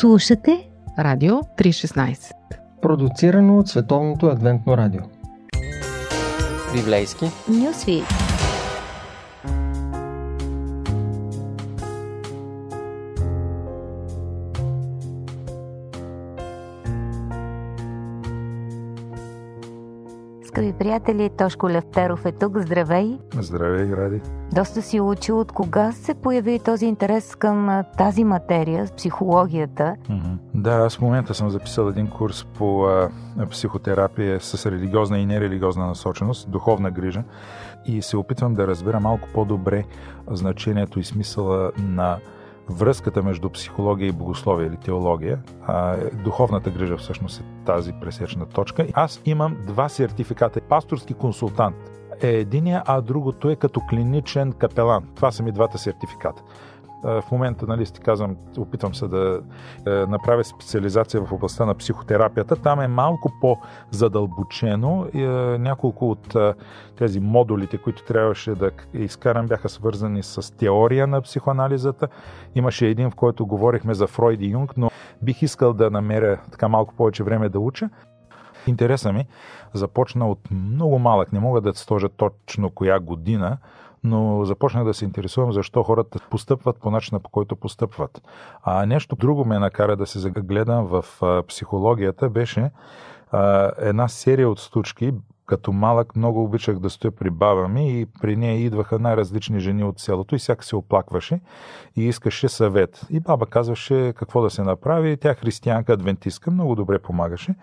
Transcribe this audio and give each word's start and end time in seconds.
Слушате 0.00 0.68
Радио 0.98 1.34
316 1.34 2.32
Продуцирано 2.82 3.58
от 3.58 3.68
Световното 3.68 4.26
адвентно 4.26 4.76
радио. 4.76 5.00
Библейски. 6.74 7.24
Нюсви 7.48 8.02
приятели, 21.00 21.30
Тошко 21.36 21.70
Левтеров 21.70 22.26
е 22.26 22.32
тук. 22.32 22.58
Здравей! 22.58 23.18
Здравей, 23.40 23.92
Ради! 23.96 24.20
Доста 24.52 24.82
си 24.82 25.00
учил 25.00 25.40
от 25.40 25.52
кога 25.52 25.92
се 25.92 26.14
появи 26.14 26.58
този 26.58 26.86
интерес 26.86 27.34
към 27.34 27.84
тази 27.98 28.24
материя, 28.24 28.88
психологията. 28.96 29.96
Mm-hmm. 30.10 30.38
Да, 30.54 30.70
аз 30.70 30.96
в 30.96 31.00
момента 31.00 31.34
съм 31.34 31.50
записал 31.50 31.88
един 31.88 32.06
курс 32.06 32.44
по 32.44 32.84
а, 32.84 33.08
психотерапия 33.50 34.40
с 34.40 34.66
религиозна 34.66 35.18
и 35.18 35.26
нерелигиозна 35.26 35.86
насоченост, 35.86 36.50
духовна 36.50 36.90
грижа 36.90 37.22
и 37.86 38.02
се 38.02 38.16
опитвам 38.16 38.54
да 38.54 38.66
разбера 38.66 39.00
малко 39.00 39.28
по-добре 39.34 39.84
значението 40.30 41.00
и 41.00 41.04
смисъла 41.04 41.70
на 41.78 42.18
връзката 42.70 43.22
между 43.22 43.50
психология 43.50 44.08
и 44.08 44.12
богословие 44.12 44.66
или 44.66 44.76
теология. 44.76 45.38
А, 45.66 45.96
духовната 46.24 46.70
грижа 46.70 46.96
всъщност 46.96 47.40
е 47.40 47.44
тази 47.66 47.92
пресечна 48.00 48.46
точка. 48.46 48.86
Аз 48.92 49.22
имам 49.24 49.56
два 49.66 49.88
сертификата. 49.88 50.60
Пасторски 50.60 51.14
консултант 51.14 51.76
е 52.22 52.28
единия, 52.28 52.82
а 52.86 53.00
другото 53.00 53.50
е 53.50 53.56
като 53.56 53.80
клиничен 53.80 54.52
капелан. 54.52 55.04
Това 55.14 55.32
са 55.32 55.42
ми 55.42 55.52
двата 55.52 55.78
сертификата. 55.78 56.42
В 57.02 57.24
момента, 57.32 57.66
нали, 57.66 57.84
ти 57.84 58.00
казвам, 58.00 58.36
опитвам 58.58 58.94
се 58.94 59.08
да 59.08 59.40
е, 59.86 59.90
направя 59.90 60.44
специализация 60.44 61.24
в 61.24 61.32
областта 61.32 61.66
на 61.66 61.74
психотерапията. 61.74 62.56
Там 62.56 62.80
е 62.80 62.88
малко 62.88 63.32
по-задълбочено. 63.40 65.06
Е, 65.14 65.26
няколко 65.58 66.10
от 66.10 66.34
е, 66.34 66.54
тези 66.98 67.20
модулите, 67.20 67.78
които 67.78 68.04
трябваше 68.04 68.54
да 68.54 68.70
изкарам, 68.94 69.46
бяха 69.46 69.68
свързани 69.68 70.22
с 70.22 70.56
теория 70.56 71.06
на 71.06 71.22
психоанализата. 71.22 72.08
Имаше 72.54 72.86
един, 72.86 73.10
в 73.10 73.14
който 73.14 73.46
говорихме 73.46 73.94
за 73.94 74.06
Фройд 74.06 74.40
и 74.40 74.50
Юнг, 74.50 74.76
но 74.76 74.90
бих 75.22 75.42
искал 75.42 75.72
да 75.72 75.90
намеря 75.90 76.40
така 76.50 76.68
малко 76.68 76.94
повече 76.94 77.22
време 77.22 77.48
да 77.48 77.58
уча. 77.58 77.90
Интереса 78.66 79.12
ми 79.12 79.26
започна 79.74 80.28
от 80.28 80.50
много 80.50 80.98
малък, 80.98 81.32
не 81.32 81.40
мога 81.40 81.60
да 81.60 81.74
сложа 81.74 82.08
точно 82.08 82.70
коя 82.70 83.00
година, 83.00 83.58
но 84.04 84.44
започнах 84.44 84.84
да 84.84 84.94
се 84.94 85.04
интересувам 85.04 85.52
защо 85.52 85.82
хората 85.82 86.18
постъпват 86.30 86.76
по 86.76 86.90
начина 86.90 87.20
по 87.20 87.30
който 87.30 87.56
постъпват. 87.56 88.22
А 88.62 88.86
нещо 88.86 89.16
друго 89.16 89.44
ме 89.44 89.58
накара 89.58 89.96
да 89.96 90.06
се 90.06 90.18
загледам 90.18 90.86
в 90.86 91.04
психологията 91.48 92.30
беше 92.30 92.70
а, 93.30 93.72
една 93.78 94.08
серия 94.08 94.48
от 94.48 94.60
случки, 94.60 95.12
като 95.46 95.72
малък 95.72 96.16
много 96.16 96.44
обичах 96.44 96.78
да 96.78 96.90
стоя 96.90 97.10
при 97.10 97.30
баба 97.30 97.68
ми 97.68 98.00
и 98.00 98.06
при 98.20 98.36
нея 98.36 98.60
идваха 98.60 98.98
най-различни 98.98 99.60
жени 99.60 99.84
от 99.84 100.00
селото 100.00 100.34
и 100.34 100.38
всяка 100.38 100.64
се 100.64 100.76
оплакваше 100.76 101.40
и 101.96 102.04
искаше 102.04 102.48
съвет. 102.48 103.06
И 103.10 103.20
баба 103.20 103.46
казваше 103.46 104.12
какво 104.16 104.42
да 104.42 104.50
се 104.50 104.62
направи. 104.62 105.16
Тя 105.16 105.34
християнка, 105.34 105.92
адвентистка, 105.92 106.50
много 106.50 106.74
добре 106.74 106.98
помагаше. 106.98 107.54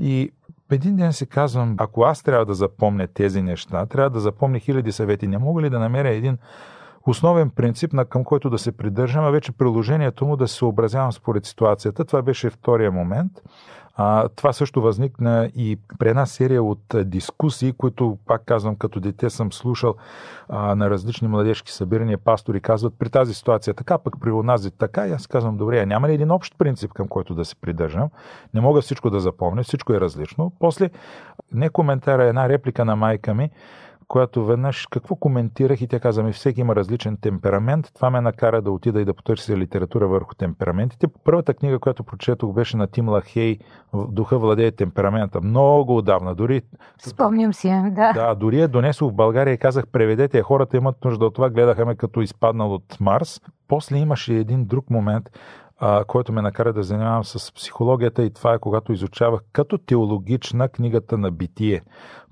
И 0.00 0.32
един 0.70 0.96
ден 0.96 1.12
си 1.12 1.26
казвам, 1.26 1.74
ако 1.78 2.02
аз 2.02 2.22
трябва 2.22 2.46
да 2.46 2.54
запомня 2.54 3.06
тези 3.06 3.42
неща, 3.42 3.86
трябва 3.86 4.10
да 4.10 4.20
запомня 4.20 4.58
хиляди 4.58 4.92
съвети. 4.92 5.26
Не 5.26 5.38
мога 5.38 5.62
ли 5.62 5.70
да 5.70 5.78
намеря 5.78 6.08
един 6.08 6.38
основен 7.06 7.50
принцип, 7.50 7.92
на 7.92 8.04
към 8.04 8.24
който 8.24 8.50
да 8.50 8.58
се 8.58 8.72
придържам, 8.72 9.24
а 9.24 9.30
вече 9.30 9.52
приложението 9.52 10.26
му 10.26 10.36
да 10.36 10.48
се 10.48 10.54
съобразявам 10.54 11.12
според 11.12 11.44
ситуацията. 11.44 12.04
Това 12.04 12.22
беше 12.22 12.50
втория 12.50 12.92
момент. 12.92 13.32
А, 14.00 14.28
това 14.28 14.52
също 14.52 14.82
възникна 14.82 15.50
и 15.56 15.78
при 15.98 16.08
една 16.08 16.26
серия 16.26 16.62
от 16.62 16.80
дискусии, 17.04 17.72
които, 17.72 18.18
пак 18.26 18.44
казвам, 18.44 18.76
като 18.76 19.00
дете 19.00 19.30
съм 19.30 19.52
слушал 19.52 19.94
а, 20.48 20.74
на 20.74 20.90
различни 20.90 21.28
младежки 21.28 21.72
събирания, 21.72 22.18
пастори 22.18 22.60
казват 22.60 22.94
при 22.98 23.10
тази 23.10 23.34
ситуация 23.34 23.74
така, 23.74 23.98
пък 23.98 24.14
при 24.20 24.30
онази 24.30 24.70
така. 24.70 25.06
И 25.06 25.12
аз 25.12 25.26
казвам, 25.26 25.56
добре, 25.56 25.86
няма 25.86 26.08
ли 26.08 26.14
един 26.14 26.30
общ 26.30 26.58
принцип, 26.58 26.92
към 26.92 27.08
който 27.08 27.34
да 27.34 27.44
се 27.44 27.56
придържам? 27.56 28.08
Не 28.54 28.60
мога 28.60 28.80
всичко 28.80 29.10
да 29.10 29.20
запомня, 29.20 29.62
всичко 29.62 29.92
е 29.92 30.00
различно. 30.00 30.52
После, 30.58 30.90
не 31.52 31.68
коментара, 31.68 32.24
една 32.24 32.48
реплика 32.48 32.84
на 32.84 32.96
майка 32.96 33.34
ми, 33.34 33.50
която 34.08 34.44
веднъж 34.44 34.86
какво 34.86 35.16
коментирах 35.16 35.80
и 35.80 35.86
тя 35.86 36.00
каза 36.00 36.22
ми, 36.22 36.32
всеки 36.32 36.60
има 36.60 36.76
различен 36.76 37.16
темперамент. 37.20 37.90
Това 37.94 38.10
ме 38.10 38.20
накара 38.20 38.62
да 38.62 38.70
отида 38.70 39.00
и 39.00 39.04
да 39.04 39.14
потърся 39.14 39.56
литература 39.56 40.08
върху 40.08 40.34
темпераментите. 40.34 41.06
Първата 41.24 41.54
книга, 41.54 41.78
която 41.78 42.04
прочетох, 42.04 42.52
беше 42.52 42.76
на 42.76 42.86
Тим 42.86 43.08
Лахей 43.08 43.58
Духа 43.94 44.38
владее 44.38 44.70
темперамента. 44.70 45.40
Много 45.40 45.96
отдавна. 45.96 46.34
Дори... 46.34 46.62
Спомням 46.98 47.54
си, 47.54 47.68
да. 47.68 48.12
Да, 48.12 48.34
дори 48.34 48.60
я 48.60 48.68
донесох 48.68 49.10
в 49.10 49.14
България 49.14 49.54
и 49.54 49.58
казах, 49.58 49.86
преведете, 49.86 50.42
хората 50.42 50.76
имат 50.76 51.04
нужда 51.04 51.26
от 51.26 51.34
това. 51.34 51.50
Гледаха 51.50 51.86
ме 51.86 51.94
като 51.94 52.20
изпаднал 52.20 52.74
от 52.74 53.00
Марс. 53.00 53.40
После 53.68 53.96
имаше 53.96 54.34
един 54.34 54.64
друг 54.64 54.90
момент, 54.90 55.30
а, 55.78 56.04
който 56.04 56.32
ме 56.32 56.42
накара 56.42 56.72
да 56.72 56.82
занимавам 56.82 57.24
с 57.24 57.54
психологията 57.54 58.22
и 58.22 58.30
това 58.30 58.54
е 58.54 58.58
когато 58.58 58.92
изучавах 58.92 59.40
като 59.52 59.78
теологична 59.78 60.68
книгата 60.68 61.18
на 61.18 61.30
битие 61.30 61.82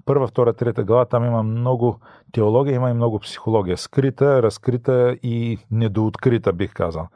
първа, 0.07 0.27
втора, 0.27 0.53
трета 0.53 0.85
глава, 0.85 1.05
там 1.05 1.25
има 1.25 1.43
много 1.43 1.99
теология, 2.33 2.75
има 2.75 2.91
и 2.91 2.95
много 2.95 3.19
психология. 3.19 3.77
Скрита, 3.77 4.43
разкрита 4.43 5.17
и 5.23 5.59
недооткрита, 5.71 6.53
бих 6.53 6.73
казал. 6.73 7.09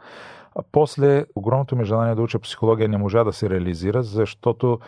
А 0.56 0.62
после 0.72 1.24
огромното 1.34 1.76
ми 1.76 1.84
желание 1.84 2.14
да 2.14 2.22
уча 2.22 2.38
психология 2.38 2.88
не 2.88 2.98
можа 2.98 3.24
да 3.24 3.32
се 3.32 3.50
реализира, 3.50 4.02
защото 4.02 4.78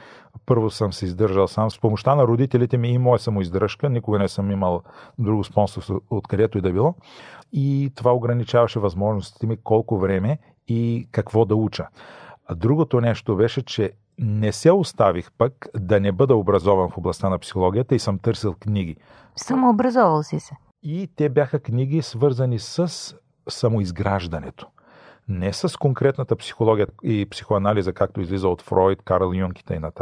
първо 0.47 0.71
съм 0.71 0.93
се 0.93 1.05
издържал 1.05 1.49
сам 1.49 1.71
с 1.71 1.81
помощта 1.81 2.15
на 2.15 2.27
родителите 2.27 2.79
ми 2.79 2.89
и 2.89 2.99
моя 2.99 3.19
самоиздръжка. 3.19 3.91
Никога 3.91 4.19
не 4.19 4.29
съм 4.29 4.51
имал 4.51 4.83
друго 5.19 5.45
спонсорство 5.45 6.01
откъдето 6.11 6.59
и 6.59 6.61
да 6.61 6.73
било. 6.73 6.95
И 7.53 7.93
това 7.95 8.13
ограничаваше 8.13 8.81
възможностите 8.81 9.47
ми 9.47 9.57
колко 9.57 9.99
време 9.99 10.39
и 10.73 11.09
какво 11.11 11.45
да 11.45 11.57
уча. 11.57 11.87
Другото 12.55 13.01
нещо 13.01 13.37
беше, 13.37 13.63
че 13.63 13.93
не 14.19 14.53
се 14.53 14.71
оставих 14.71 15.33
пък 15.39 15.67
да 15.77 16.01
не 16.01 16.13
бъда 16.13 16.37
образован 16.37 16.91
в 16.91 16.99
областта 16.99 17.29
на 17.29 17.39
психологията 17.39 17.95
и 17.95 17.99
съм 17.99 18.19
търсил 18.19 18.55
книги. 18.61 18.97
Самообразовал 19.37 20.23
си 20.23 20.41
се. 20.41 20.55
И 20.83 21.09
те 21.17 21.29
бяха 21.29 21.61
книги 21.61 22.03
свързани 22.03 22.59
с 22.59 23.15
самоизграждането. 23.49 24.67
Не 25.29 25.53
с 25.53 25.79
конкретната 25.79 26.37
психология 26.37 26.87
и 27.03 27.27
психоанализа, 27.31 27.93
както 27.93 28.21
излиза 28.21 28.49
от 28.49 28.63
Фройд, 28.63 29.03
Карл 29.03 29.33
Юнг 29.35 29.59
и 29.59 29.65
т.н. 29.65 29.93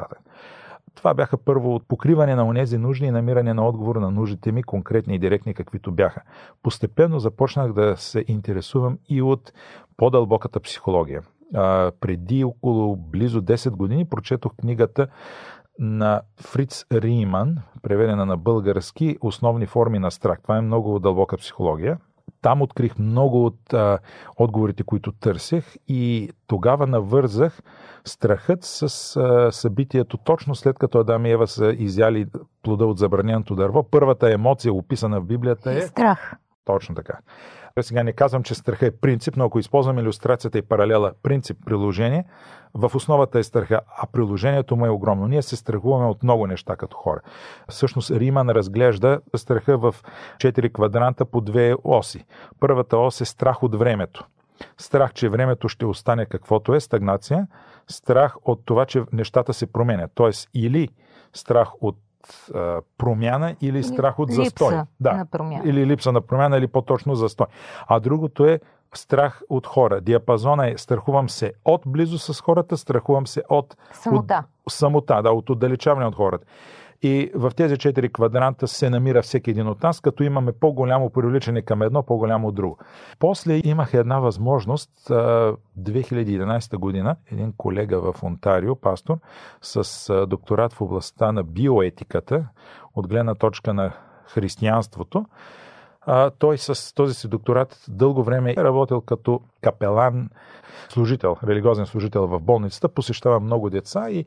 Това 0.95 1.15
бяха 1.15 1.39
първо 1.39 1.81
покриване 1.89 2.35
на 2.35 2.47
онези 2.47 2.79
нужди 2.79 3.07
и 3.07 3.11
намиране 3.11 3.55
на 3.55 3.69
отговор 3.69 3.97
на 3.97 4.11
нуждите 4.11 4.53
ми, 4.53 4.63
конкретни 4.63 5.15
и 5.15 5.19
директни, 5.19 5.55
каквито 5.55 5.93
бяха. 5.93 6.23
Постепенно 6.63 7.19
започнах 7.19 7.73
да 7.73 7.97
се 7.97 8.25
интересувам 8.29 8.99
и 9.09 9.23
от 9.23 9.53
по-дълбоката 9.97 10.61
психология 10.61 11.23
а, 11.55 11.93
преди 12.01 12.45
около 12.45 12.97
близо 12.97 13.43
10 13.43 13.71
години 13.71 14.05
прочетох 14.05 14.53
книгата 14.57 15.07
на 15.79 16.23
Фриц 16.41 16.85
Риман, 16.93 17.57
преведена 17.83 18.27
на 18.27 18.37
български 18.37 19.17
Основни 19.21 19.67
форми 19.67 19.99
на 19.99 20.11
страх. 20.11 20.43
Това 20.43 20.57
е 20.57 20.61
много 20.61 20.99
дълбока 20.99 21.37
психология. 21.37 21.99
Там 22.43 22.63
открих 22.63 22.99
много 22.99 23.47
от 23.47 23.75
а, 23.75 23.99
отговорите, 24.37 24.83
които 24.83 25.13
търсех 25.13 25.77
и 25.89 26.31
тогава 26.47 26.87
навързах 26.87 27.61
страхът 28.05 28.65
с 28.65 28.83
а, 29.17 29.53
събитието 29.53 30.17
точно 30.17 30.55
след 30.55 30.79
като 30.79 30.99
Адам 30.99 31.27
и 31.27 31.31
Ева 31.31 31.47
са 31.47 31.75
изяли 31.79 32.27
плода 32.63 32.87
от 32.87 32.99
забраненото 32.99 33.55
дърво. 33.55 33.83
Първата 33.91 34.33
емоция, 34.33 34.73
описана 34.73 35.21
в 35.21 35.25
Библията 35.25 35.73
е... 35.73 35.81
Страх. 35.81 36.35
Точно 36.65 36.95
така. 36.95 37.19
Сега 37.81 38.03
не 38.03 38.13
казвам, 38.13 38.43
че 38.43 38.55
страха 38.55 38.87
е 38.87 38.91
принцип, 38.91 39.37
но 39.37 39.45
ако 39.45 39.59
използвам 39.59 39.99
иллюстрацията 39.99 40.59
и 40.59 40.63
паралела 40.63 41.13
принцип, 41.23 41.57
приложение, 41.67 42.25
в 42.75 42.91
основата 42.95 43.39
е 43.39 43.43
страха, 43.43 43.81
а 43.97 44.07
приложението 44.07 44.77
му 44.77 44.87
е 44.87 44.89
огромно. 44.89 45.27
Ние 45.27 45.43
се 45.43 45.57
страхуваме 45.57 46.07
от 46.07 46.23
много 46.23 46.47
неща 46.47 46.77
като 46.77 46.97
хора. 46.97 47.21
Всъщност 47.69 48.11
Риман 48.11 48.51
разглежда 48.51 49.21
страха 49.37 49.79
в 49.79 49.95
четири 50.39 50.73
квадранта 50.73 51.25
по 51.25 51.41
две 51.41 51.75
оси. 51.85 52.25
Първата 52.61 52.99
ос 52.99 53.21
е 53.21 53.25
страх 53.25 53.63
от 53.63 53.75
времето. 53.75 54.27
Страх, 54.79 55.13
че 55.13 55.29
времето 55.29 55.69
ще 55.69 55.87
остане 55.87 56.27
каквото 56.27 56.75
е, 56.75 56.81
стагнация. 56.81 57.47
Страх 57.89 58.37
от 58.45 58.61
това, 58.65 58.87
че 58.87 59.03
нещата 59.13 59.55
се 59.55 59.73
променят. 59.73 60.11
Тоест 60.15 60.49
или 60.55 60.89
страх 61.33 61.69
от 61.81 61.97
а, 62.55 62.81
промяна 62.99 63.57
или 63.61 63.83
страх 63.83 64.19
от 64.19 64.31
липса 64.31 64.45
застой. 64.45 64.75
Да. 65.01 65.13
На 65.13 65.27
промяна. 65.27 65.63
Или 65.65 65.87
липса 65.87 66.13
на 66.13 66.21
промяна, 66.21 66.57
или 66.57 66.67
по-точно 66.67 67.15
застой. 67.15 67.47
А 67.87 68.01
другото 68.01 68.45
е 68.45 68.61
страх 68.95 69.43
от 69.49 69.67
хора. 69.67 70.01
Диапазона 70.01 70.71
е 70.71 70.79
страхувам 70.79 71.29
се 71.29 71.53
от 71.65 71.83
близо 71.87 72.19
с 72.19 72.41
хората, 72.41 72.77
страхувам 72.77 73.27
се 73.27 73.43
от 73.49 73.77
самота. 73.93 74.45
От, 74.67 74.73
самота, 74.73 75.23
да, 75.23 75.31
от 75.31 75.51
отдалечаване 75.51 76.07
от 76.07 76.15
хората. 76.15 76.47
И 77.03 77.31
в 77.35 77.53
тези 77.57 77.79
четири 77.79 78.13
квадранта 78.13 78.69
се 78.69 78.91
намира 78.91 79.23
всеки 79.23 79.51
един 79.51 79.69
от 79.69 79.83
нас, 79.83 80.01
като 80.01 80.23
имаме 80.23 80.53
по-голямо 80.53 81.11
привличане 81.11 81.63
към 81.63 81.83
едно, 81.83 82.03
по-голямо 82.03 82.49
от 82.49 82.55
друго. 82.55 82.79
После 83.19 83.61
имах 83.65 83.95
една 83.95 84.19
възможност 84.19 84.91
2011 85.09 86.77
година, 86.77 87.17
един 87.33 87.53
колега 87.57 88.13
в 88.13 88.23
Онтарио, 88.23 88.77
пастор, 88.77 89.19
с 89.63 90.27
докторат 90.27 90.73
в 90.73 90.81
областта 90.81 91.33
на 91.33 91.45
биоетиката, 91.45 92.47
от 92.95 93.09
гледна 93.09 93.35
точка 93.35 93.75
на 93.75 93.93
християнството, 94.27 95.27
той 96.39 96.59
с 96.59 96.95
този 96.95 97.15
си 97.15 97.29
докторат 97.29 97.85
дълго 97.89 98.23
време 98.23 98.55
е 98.59 98.65
работил 98.65 99.01
като 99.01 99.41
капелан, 99.63 100.31
служител, 100.89 101.37
религиозен 101.45 101.87
служител 101.87 102.27
в 102.27 102.41
болницата, 102.41 102.89
посещава 102.89 103.41
много 103.41 103.71
деца 103.71 104.11
и 104.11 104.25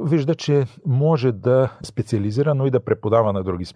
вижда, 0.00 0.34
че 0.34 0.66
може 0.86 1.32
да 1.32 1.70
специализира, 1.82 2.54
но 2.54 2.66
и 2.66 2.70
да 2.70 2.84
преподава 2.84 3.32
на 3.32 3.42
други. 3.42 3.66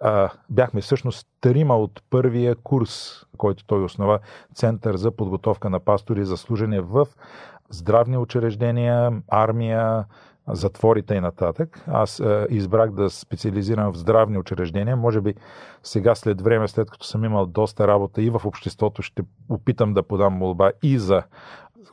А, 0.00 0.30
бяхме 0.50 0.80
всъщност 0.80 1.26
трима 1.40 1.76
от 1.76 2.02
първия 2.10 2.54
курс, 2.54 3.24
който 3.38 3.64
той 3.64 3.84
основа, 3.84 4.18
Център 4.54 4.96
за 4.96 5.10
подготовка 5.10 5.70
на 5.70 5.80
пастори 5.80 6.24
за 6.24 6.36
служене 6.36 6.80
в 6.80 7.06
здравни 7.70 8.18
учреждения, 8.18 9.22
армия, 9.28 10.04
затворите 10.48 11.14
и 11.14 11.20
нататък. 11.20 11.84
Аз 11.86 12.20
е, 12.20 12.46
избрах 12.50 12.90
да 12.90 13.10
специализирам 13.10 13.92
в 13.92 13.96
здравни 13.96 14.38
учреждения. 14.38 14.96
Може 14.96 15.20
би 15.20 15.34
сега 15.82 16.14
след 16.14 16.40
време, 16.40 16.68
след 16.68 16.90
като 16.90 17.06
съм 17.06 17.24
имал 17.24 17.46
доста 17.46 17.88
работа 17.88 18.22
и 18.22 18.30
в 18.30 18.40
обществото, 18.44 19.02
ще 19.02 19.22
опитам 19.48 19.94
да 19.94 20.02
подам 20.02 20.32
молба 20.32 20.70
и 20.82 20.98
за 20.98 21.22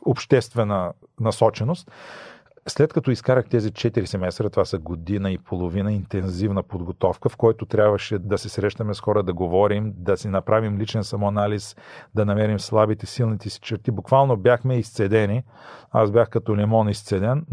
обществена 0.06 0.92
насоченост. 1.20 1.90
След 2.68 2.92
като 2.92 3.10
изкарах 3.10 3.48
тези 3.48 3.70
4 3.72 4.04
семестра, 4.04 4.50
това 4.50 4.64
са 4.64 4.78
година 4.78 5.30
и 5.30 5.38
половина 5.38 5.92
интензивна 5.92 6.62
подготовка, 6.62 7.28
в 7.28 7.36
който 7.36 7.66
трябваше 7.66 8.18
да 8.18 8.38
се 8.38 8.48
срещаме 8.48 8.94
с 8.94 9.00
хора, 9.00 9.22
да 9.22 9.32
говорим, 9.32 9.92
да 9.96 10.16
си 10.16 10.28
направим 10.28 10.78
личен 10.78 11.04
самоанализ, 11.04 11.76
да 12.14 12.24
намерим 12.24 12.60
слабите, 12.60 13.06
силните 13.06 13.50
си 13.50 13.60
черти. 13.60 13.90
Буквално 13.90 14.36
бяхме 14.36 14.78
изцедени. 14.78 15.42
Аз 15.90 16.10
бях 16.10 16.28
като 16.28 16.56
лимон 16.56 16.88
изцеден, 16.88 17.46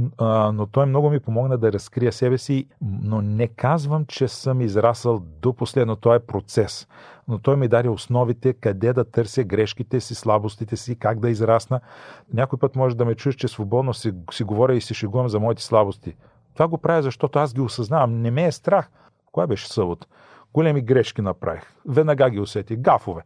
но 0.54 0.68
той 0.72 0.86
много 0.86 1.10
ми 1.10 1.20
помогна 1.20 1.58
да 1.58 1.74
разкрия 1.74 2.12
себе 2.12 2.38
си, 2.38 2.66
но 2.82 3.22
не 3.22 3.48
казвам, 3.48 4.06
че 4.06 4.28
съм 4.28 4.62
израсъл 4.62 5.24
до 5.42 5.54
последно. 5.54 5.96
Това 5.96 6.16
е 6.16 6.20
процес 6.20 6.88
но 7.28 7.40
той 7.40 7.56
ми 7.56 7.68
даде 7.68 7.90
основите 7.90 8.54
къде 8.54 8.94
да 8.94 9.04
търся 9.04 9.44
грешките 9.44 10.00
си, 10.00 10.16
слабостите 10.16 10.78
си, 10.78 11.00
как 11.00 11.20
да 11.20 11.30
израсна. 11.30 11.80
Някой 12.34 12.60
път 12.60 12.76
може 12.76 12.98
да 12.98 13.06
ме 13.06 13.16
чуеш, 13.16 13.36
че 13.36 13.48
свободно 13.48 13.94
си, 13.94 14.14
си 14.32 14.44
говоря 14.44 14.76
и 14.76 14.82
си 14.82 14.94
шегувам 14.94 15.30
за 15.30 15.40
моите 15.40 15.64
слабости. 15.64 16.16
Това 16.54 16.68
го 16.68 16.78
правя, 16.78 17.02
защото 17.02 17.40
аз 17.40 17.54
ги 17.54 17.62
осъзнавам. 17.62 18.22
Не 18.22 18.32
ме 18.32 18.46
е 18.46 18.52
страх. 18.52 18.90
Кога 19.32 19.48
беше 19.48 19.68
събота? 19.68 20.08
Големи 20.54 20.82
грешки 20.82 21.22
направих. 21.22 21.64
Веднага 21.88 22.30
ги 22.30 22.40
усети. 22.40 22.76
Гафове. 22.76 23.22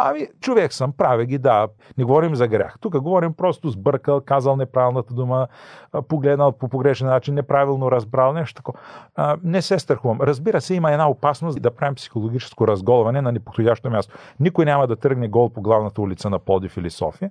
Ами, 0.00 0.26
човек 0.40 0.72
съм, 0.72 0.92
правя 0.92 1.24
ги, 1.24 1.38
да. 1.38 1.68
Не 1.98 2.04
говорим 2.04 2.34
за 2.34 2.48
грях. 2.48 2.76
Тук 2.80 3.00
говорим 3.00 3.32
просто 3.32 3.68
сбъркал, 3.68 4.20
казал 4.20 4.56
неправилната 4.56 5.14
дума, 5.14 5.46
погледнал 6.08 6.52
по 6.52 6.68
погрешен 6.68 7.06
начин, 7.06 7.34
неправилно 7.34 7.90
разбрал, 7.90 8.32
нещо 8.32 8.54
такова. 8.54 8.78
Не 9.42 9.62
се 9.62 9.78
страхувам. 9.78 10.20
Разбира 10.20 10.60
се, 10.60 10.74
има 10.74 10.92
една 10.92 11.08
опасност 11.08 11.62
да 11.62 11.70
правим 11.70 11.94
психологическо 11.94 12.68
разголване 12.68 13.22
на 13.22 13.32
неподходящо 13.32 13.90
място. 13.90 14.14
Никой 14.40 14.64
няма 14.64 14.86
да 14.86 14.96
тръгне 14.96 15.28
гол 15.28 15.50
по 15.50 15.60
главната 15.60 16.02
улица 16.02 16.30
на 16.30 16.38
Подив 16.38 16.76
или 16.76 16.90
София. 16.90 17.30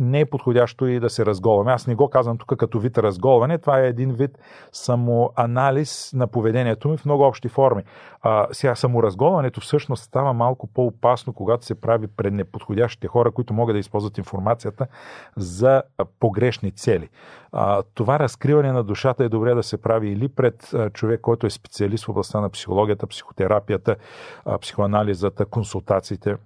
Не 0.00 0.20
е 0.20 0.26
подходящо 0.26 0.86
и 0.86 1.00
да 1.00 1.10
се 1.10 1.26
разголваме. 1.26 1.72
Аз 1.72 1.86
не 1.86 1.94
го 1.94 2.10
казвам 2.10 2.38
тук 2.38 2.58
като 2.58 2.78
вид 2.78 2.98
разголване. 2.98 3.58
Това 3.58 3.80
е 3.80 3.86
един 3.86 4.12
вид 4.12 4.38
самоанализ 4.72 6.12
на 6.14 6.26
поведението 6.26 6.88
ми 6.88 6.96
в 6.96 7.04
много 7.04 7.24
общи 7.24 7.48
форми. 7.48 7.82
А, 8.22 8.46
сега 8.52 8.74
саморазголването 8.74 9.60
всъщност 9.60 10.02
става 10.02 10.32
малко 10.32 10.66
по-опасно, 10.66 11.32
когато 11.32 11.66
се 11.66 11.74
прави 11.74 12.06
пред 12.06 12.34
неподходящите 12.34 13.08
хора, 13.08 13.30
които 13.30 13.54
могат 13.54 13.74
да 13.74 13.80
използват 13.80 14.18
информацията 14.18 14.86
за 15.36 15.82
погрешни 16.20 16.70
цели. 16.70 17.08
А, 17.52 17.82
това 17.94 18.18
разкриване 18.18 18.72
на 18.72 18.84
душата 18.84 19.24
е 19.24 19.28
добре 19.28 19.54
да 19.54 19.62
се 19.62 19.82
прави 19.82 20.10
или 20.10 20.28
пред 20.28 20.74
човек, 20.92 21.20
който 21.20 21.46
е 21.46 21.50
специалист 21.50 22.04
в 22.04 22.08
областта 22.08 22.40
на 22.40 22.50
психологията, 22.50 23.06
психотерапията, 23.06 23.96
психоанализата, 24.60 25.44
консултациите. 25.44 26.36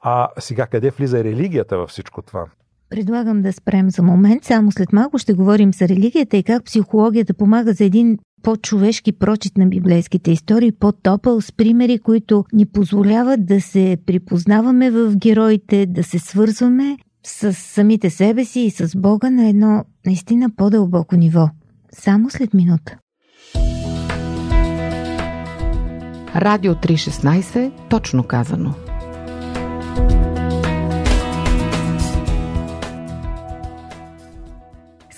А 0.00 0.28
сега 0.38 0.66
къде 0.66 0.90
влиза 0.90 1.24
религията 1.24 1.78
във 1.78 1.90
всичко 1.90 2.22
това? 2.22 2.46
Предлагам 2.90 3.42
да 3.42 3.52
спрем 3.52 3.90
за 3.90 4.02
момент. 4.02 4.44
Само 4.44 4.72
след 4.72 4.92
малко 4.92 5.18
ще 5.18 5.32
говорим 5.32 5.72
за 5.72 5.88
религията 5.88 6.36
и 6.36 6.42
как 6.42 6.64
психологията 6.64 7.34
помага 7.34 7.72
за 7.72 7.84
един 7.84 8.18
по-човешки 8.46 9.12
прочит 9.12 9.58
на 9.58 9.66
библейските 9.66 10.30
истории, 10.30 10.72
по-топъл, 10.72 11.40
с 11.40 11.52
примери, 11.52 11.98
които 11.98 12.44
ни 12.52 12.66
позволяват 12.66 13.46
да 13.46 13.60
се 13.60 13.96
припознаваме 14.06 14.90
в 14.90 15.16
героите, 15.16 15.86
да 15.86 16.04
се 16.04 16.18
свързваме 16.18 16.96
с 17.26 17.52
самите 17.52 18.10
себе 18.10 18.44
си 18.44 18.60
и 18.60 18.70
с 18.70 18.98
Бога 18.98 19.30
на 19.30 19.48
едно 19.48 19.84
наистина 20.06 20.50
по-дълбоко 20.56 21.16
ниво. 21.16 21.48
Само 21.92 22.30
след 22.30 22.54
минута. 22.54 22.98
Радио 26.36 26.74
316, 26.74 27.72
точно 27.88 28.24
казано– 28.24 28.74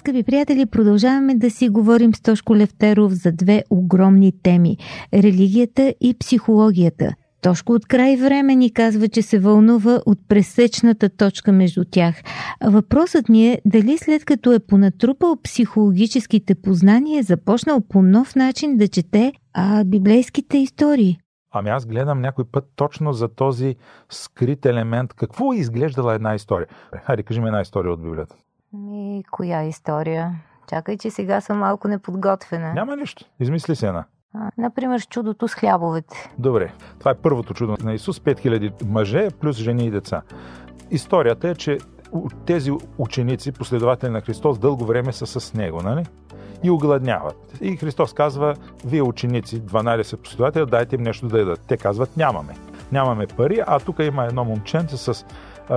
скъпи 0.08 0.22
приятели, 0.22 0.66
продължаваме 0.66 1.34
да 1.34 1.50
си 1.50 1.68
говорим 1.68 2.14
с 2.14 2.20
Тошко 2.20 2.56
Левтеров 2.56 3.12
за 3.12 3.32
две 3.32 3.64
огромни 3.70 4.32
теми– 4.42 4.76
религията 5.14 5.94
и 6.00 6.14
психологията. 6.18 7.14
Тошко 7.40 7.72
от 7.72 7.86
край 7.86 8.16
време 8.16 8.54
ни 8.54 8.72
казва, 8.72 9.08
че 9.08 9.22
се 9.22 9.38
вълнува 9.38 10.00
от 10.06 10.18
пресечната 10.28 11.08
точка 11.08 11.52
между 11.52 11.84
тях. 11.90 12.16
Въпросът 12.64 13.28
ми 13.28 13.48
е 13.48 13.60
дали 13.64 13.98
след 13.98 14.24
като 14.24 14.52
е 14.52 14.58
понатрупал 14.58 15.36
психологическите 15.42 16.54
познания, 16.54 17.20
е 17.20 17.22
започнал 17.22 17.80
по 17.80 18.02
нов 18.02 18.36
начин 18.36 18.76
да 18.76 18.88
чете 18.88 19.32
а, 19.54 19.84
библейските 19.84 20.58
истории. 20.58 21.18
Ами 21.50 21.70
аз 21.70 21.86
гледам 21.86 22.20
някой 22.20 22.44
път 22.52 22.64
точно 22.76 23.12
за 23.12 23.28
този 23.28 23.76
скрит 24.10 24.66
елемент. 24.66 25.14
Какво 25.14 25.52
е 25.52 25.56
изглеждала 25.56 26.14
една 26.14 26.34
история? 26.34 26.66
Хайде, 27.04 27.22
кажи 27.22 27.40
ми 27.40 27.46
една 27.46 27.60
история 27.60 27.92
от 27.92 28.02
Библията. 28.02 28.36
Ми, 28.72 29.24
коя 29.30 29.62
история? 29.62 30.34
Чакай, 30.68 30.98
че 30.98 31.10
сега 31.10 31.40
съм 31.40 31.58
малко 31.58 31.88
неподготвена. 31.88 32.74
Няма 32.74 32.96
нищо. 32.96 33.24
Измисли 33.40 33.76
се 33.76 33.88
една. 33.88 34.04
Например, 34.58 34.98
с 34.98 35.06
чудото 35.06 35.48
с 35.48 35.54
хлябовете. 35.54 36.30
Добре. 36.38 36.72
Това 36.98 37.10
е 37.10 37.14
първото 37.14 37.54
чудо 37.54 37.76
на 37.82 37.94
Исус. 37.94 38.18
5000 38.18 38.84
мъже 38.84 39.28
плюс 39.40 39.56
жени 39.56 39.86
и 39.86 39.90
деца. 39.90 40.22
Историята 40.90 41.48
е, 41.48 41.54
че 41.54 41.78
тези 42.46 42.72
ученици, 42.98 43.52
последователи 43.52 44.10
на 44.10 44.20
Христос, 44.20 44.58
дълго 44.58 44.84
време 44.84 45.12
са 45.12 45.26
с 45.26 45.54
Него, 45.54 45.80
нали? 45.82 46.06
И 46.62 46.70
огладняват. 46.70 47.58
И 47.60 47.76
Христос 47.76 48.12
казва, 48.12 48.54
вие 48.84 49.02
ученици, 49.02 49.62
12 49.62 50.16
последователи, 50.16 50.66
дайте 50.66 50.96
им 50.96 51.02
нещо 51.02 51.28
да 51.28 51.38
ядат. 51.38 51.60
Те 51.68 51.76
казват, 51.76 52.16
нямаме. 52.16 52.54
Нямаме 52.92 53.26
пари, 53.26 53.62
а 53.66 53.80
тук 53.80 53.98
има 53.98 54.24
едно 54.24 54.44
момченце 54.44 54.96
с 54.96 55.24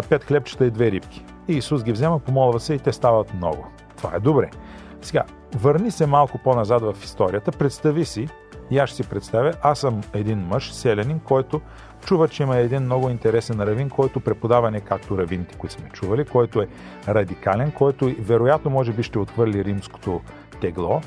пет 0.09 0.23
хлебчета 0.23 0.65
и 0.65 0.71
две 0.71 0.91
рибки. 0.91 1.25
И 1.51 1.57
Исус 1.57 1.83
ги 1.83 1.91
взема, 1.91 2.19
помолва 2.19 2.59
се 2.59 2.73
и 2.73 2.79
те 2.79 2.93
стават 2.93 3.33
много. 3.33 3.67
Това 3.97 4.15
е 4.15 4.19
добре. 4.19 4.49
Сега, 5.01 5.23
върни 5.55 5.91
се 5.91 6.05
малко 6.05 6.37
по-назад 6.37 6.81
в 6.81 7.03
историята. 7.03 7.51
Представи 7.51 8.05
си, 8.05 8.27
и 8.71 8.79
аз 8.79 8.89
ще 8.89 9.03
си 9.03 9.09
представя, 9.09 9.53
аз 9.61 9.79
съм 9.79 10.01
един 10.13 10.39
мъж, 10.39 10.73
селянин, 10.73 11.19
който 11.19 11.61
чува, 12.05 12.27
че 12.27 12.43
има 12.43 12.57
един 12.57 12.83
много 12.83 13.09
интересен 13.09 13.61
равин, 13.61 13.89
който 13.89 14.19
преподава 14.19 14.71
не 14.71 14.79
както 14.79 15.17
равините, 15.17 15.57
които 15.57 15.75
сме 15.75 15.89
чували, 15.89 16.25
който 16.25 16.61
е 16.61 16.67
радикален, 17.07 17.71
който 17.71 18.15
вероятно 18.19 18.71
може 18.71 18.93
би 18.93 19.03
ще 19.03 19.19
отвърли 19.19 19.65
римското 19.65 20.21
тегло 20.61 21.01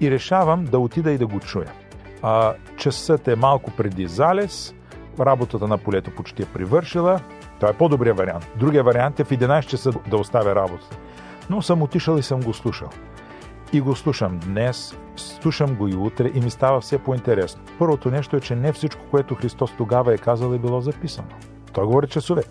и 0.00 0.10
решавам 0.10 0.64
да 0.64 0.78
отида 0.78 1.12
и 1.12 1.18
да 1.18 1.26
го 1.26 1.40
чуя. 1.40 1.72
А, 2.22 2.54
часът 2.76 3.28
е 3.28 3.36
малко 3.36 3.70
преди 3.70 4.06
залез, 4.06 4.74
работата 5.20 5.68
на 5.68 5.78
полето 5.78 6.10
почти 6.10 6.42
е 6.42 6.46
привършила, 6.46 7.20
това 7.60 7.70
е 7.70 7.76
по-добрият 7.76 8.18
вариант. 8.18 8.50
Другия 8.56 8.84
вариант 8.84 9.20
е 9.20 9.24
в 9.24 9.30
11 9.30 9.66
часа 9.66 9.92
да 10.08 10.16
оставя 10.16 10.54
работата. 10.54 10.96
Но 11.50 11.62
съм 11.62 11.82
отишъл 11.82 12.16
и 12.16 12.22
съм 12.22 12.40
го 12.40 12.54
слушал. 12.54 12.88
И 13.72 13.80
го 13.80 13.96
слушам 13.96 14.38
днес, 14.38 14.96
слушам 15.16 15.74
го 15.74 15.88
и 15.88 15.94
утре 15.94 16.30
и 16.34 16.40
ми 16.40 16.50
става 16.50 16.80
все 16.80 16.98
по-интересно. 16.98 17.62
Първото 17.78 18.10
нещо 18.10 18.36
е, 18.36 18.40
че 18.40 18.56
не 18.56 18.72
всичко, 18.72 19.02
което 19.10 19.34
Христос 19.34 19.72
тогава 19.78 20.14
е 20.14 20.18
казал, 20.18 20.54
е 20.54 20.58
било 20.58 20.80
записано. 20.80 21.28
Той 21.72 21.86
говори 21.86 22.08
часове. 22.08 22.42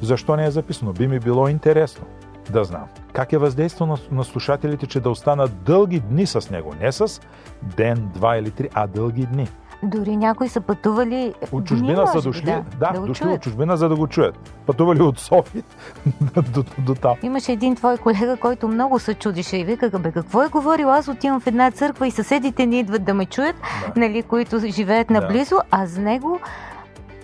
Защо 0.00 0.36
не 0.36 0.46
е 0.46 0.50
записано? 0.50 0.92
Би 0.92 1.08
ми 1.08 1.20
било 1.20 1.48
интересно 1.48 2.06
да 2.50 2.64
знам. 2.64 2.84
Как 3.12 3.32
е 3.32 3.38
въздействал 3.38 3.88
на, 3.88 3.96
на 4.10 4.24
слушателите, 4.24 4.86
че 4.86 5.00
да 5.00 5.10
останат 5.10 5.62
дълги 5.62 6.00
дни 6.00 6.26
с 6.26 6.50
него? 6.50 6.74
Не 6.80 6.92
с 6.92 7.20
ден, 7.62 8.10
два 8.14 8.36
или 8.36 8.50
три, 8.50 8.68
а 8.74 8.86
дълги 8.86 9.26
дни. 9.26 9.48
Дори 9.84 10.16
някои 10.16 10.48
са 10.48 10.60
пътували. 10.60 11.34
От 11.52 11.64
чужбина 11.64 11.94
дни, 11.94 12.06
са 12.12 12.22
дошли, 12.22 12.44
да, 12.44 12.64
да, 12.78 12.92
да 12.92 13.06
дошли 13.06 13.22
чуят. 13.24 13.36
от 13.36 13.42
чужбина, 13.42 13.76
за 13.76 13.88
да 13.88 13.96
го 13.96 14.06
чуят. 14.06 14.52
Пътували 14.66 15.02
от 15.02 15.18
София 15.18 15.62
до, 16.34 16.42
до, 16.42 16.64
до 16.78 16.94
там. 16.94 17.14
Имаше 17.22 17.52
един 17.52 17.76
твой 17.76 17.96
колега, 17.96 18.36
който 18.36 18.68
много 18.68 18.98
се 18.98 19.14
чудише 19.14 19.56
и 19.56 19.64
вика, 19.64 19.98
бе, 19.98 20.12
какво 20.12 20.42
е 20.42 20.48
говорил? 20.48 20.90
Аз 20.92 21.08
отивам 21.08 21.40
в 21.40 21.46
една 21.46 21.70
църква 21.70 22.06
и 22.06 22.10
съседите 22.10 22.66
ни 22.66 22.78
идват 22.78 23.04
да 23.04 23.14
ме 23.14 23.26
чуят, 23.26 23.56
Да. 23.86 24.00
нали, 24.00 24.22
които 24.22 24.58
живеят 24.66 25.10
наблизо, 25.10 25.56
а 25.70 25.86
с 25.86 25.98
него 25.98 26.40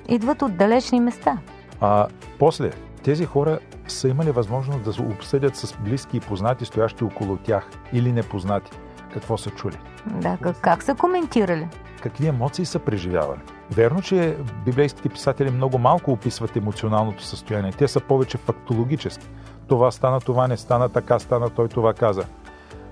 идват 0.08 0.42
от 0.42 0.56
далечни 0.56 1.00
места. 1.00 1.38
А, 1.80 2.06
после, 2.38 2.70
тези 3.02 3.26
хора 3.26 3.58
са 3.88 4.08
имали 4.08 4.30
възможност 4.30 4.82
да 4.84 4.92
се 4.92 5.02
обсъдят 5.02 5.56
с 5.56 5.76
близки 5.76 6.16
и 6.16 6.20
познати, 6.20 6.64
стоящи 6.64 7.04
около 7.04 7.36
тях 7.36 7.68
или 7.92 8.12
непознати. 8.12 8.70
Какво 9.14 9.38
са 9.38 9.50
чули? 9.50 9.78
Да, 10.06 10.38
как, 10.40 10.56
как 10.60 10.82
са 10.82 10.94
коментирали? 10.94 11.68
Какви 12.02 12.26
емоции 12.26 12.64
са 12.64 12.78
преживявали? 12.78 13.40
Верно, 13.70 14.02
че 14.02 14.36
библейските 14.64 15.08
писатели 15.08 15.50
много 15.50 15.78
малко 15.78 16.12
описват 16.12 16.56
емоционалното 16.56 17.24
състояние. 17.24 17.72
Те 17.72 17.88
са 17.88 18.00
повече 18.00 18.38
фактологически. 18.38 19.26
Това 19.68 19.90
стана, 19.90 20.20
това 20.20 20.48
не 20.48 20.56
стана, 20.56 20.88
така 20.88 21.18
стана, 21.18 21.50
той 21.50 21.68
това 21.68 21.94
каза. 21.94 22.24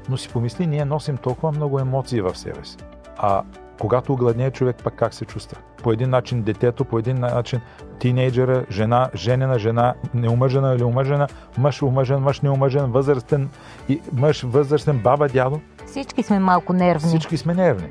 Но 0.09 0.17
си 0.17 0.29
помисли, 0.29 0.67
ние 0.67 0.85
носим 0.85 1.17
толкова 1.17 1.53
много 1.53 1.81
емоции 1.81 2.21
в 2.21 2.39
себе 2.39 2.65
си. 2.65 2.77
А 3.19 3.43
когато 3.81 4.13
огладнее 4.13 4.51
човек, 4.51 4.77
пък 4.85 4.95
как 4.95 5.15
се 5.15 5.25
чувства? 5.25 5.59
По 5.83 5.93
един 5.93 6.11
начин 6.11 6.43
детето, 6.43 6.85
по 6.85 6.99
един 6.99 7.21
начин 7.21 7.61
тинейджера, 7.99 8.65
жена, 8.71 9.11
женена, 9.15 9.59
жена, 9.59 9.95
неумъжена 10.15 10.75
или 10.75 10.85
омъжена, 10.85 11.29
мъж 11.59 11.83
омъжен, 11.83 12.21
мъж 12.21 12.41
неумъжен, 12.41 12.91
възрастен, 12.91 13.51
и 13.89 14.01
мъж 14.13 14.43
възрастен, 14.43 14.99
баба, 14.99 15.29
дядо. 15.29 15.61
Всички 15.87 16.23
сме 16.23 16.39
малко 16.39 16.73
нервни. 16.73 17.09
Всички 17.09 17.37
сме 17.37 17.55
нервни. 17.55 17.89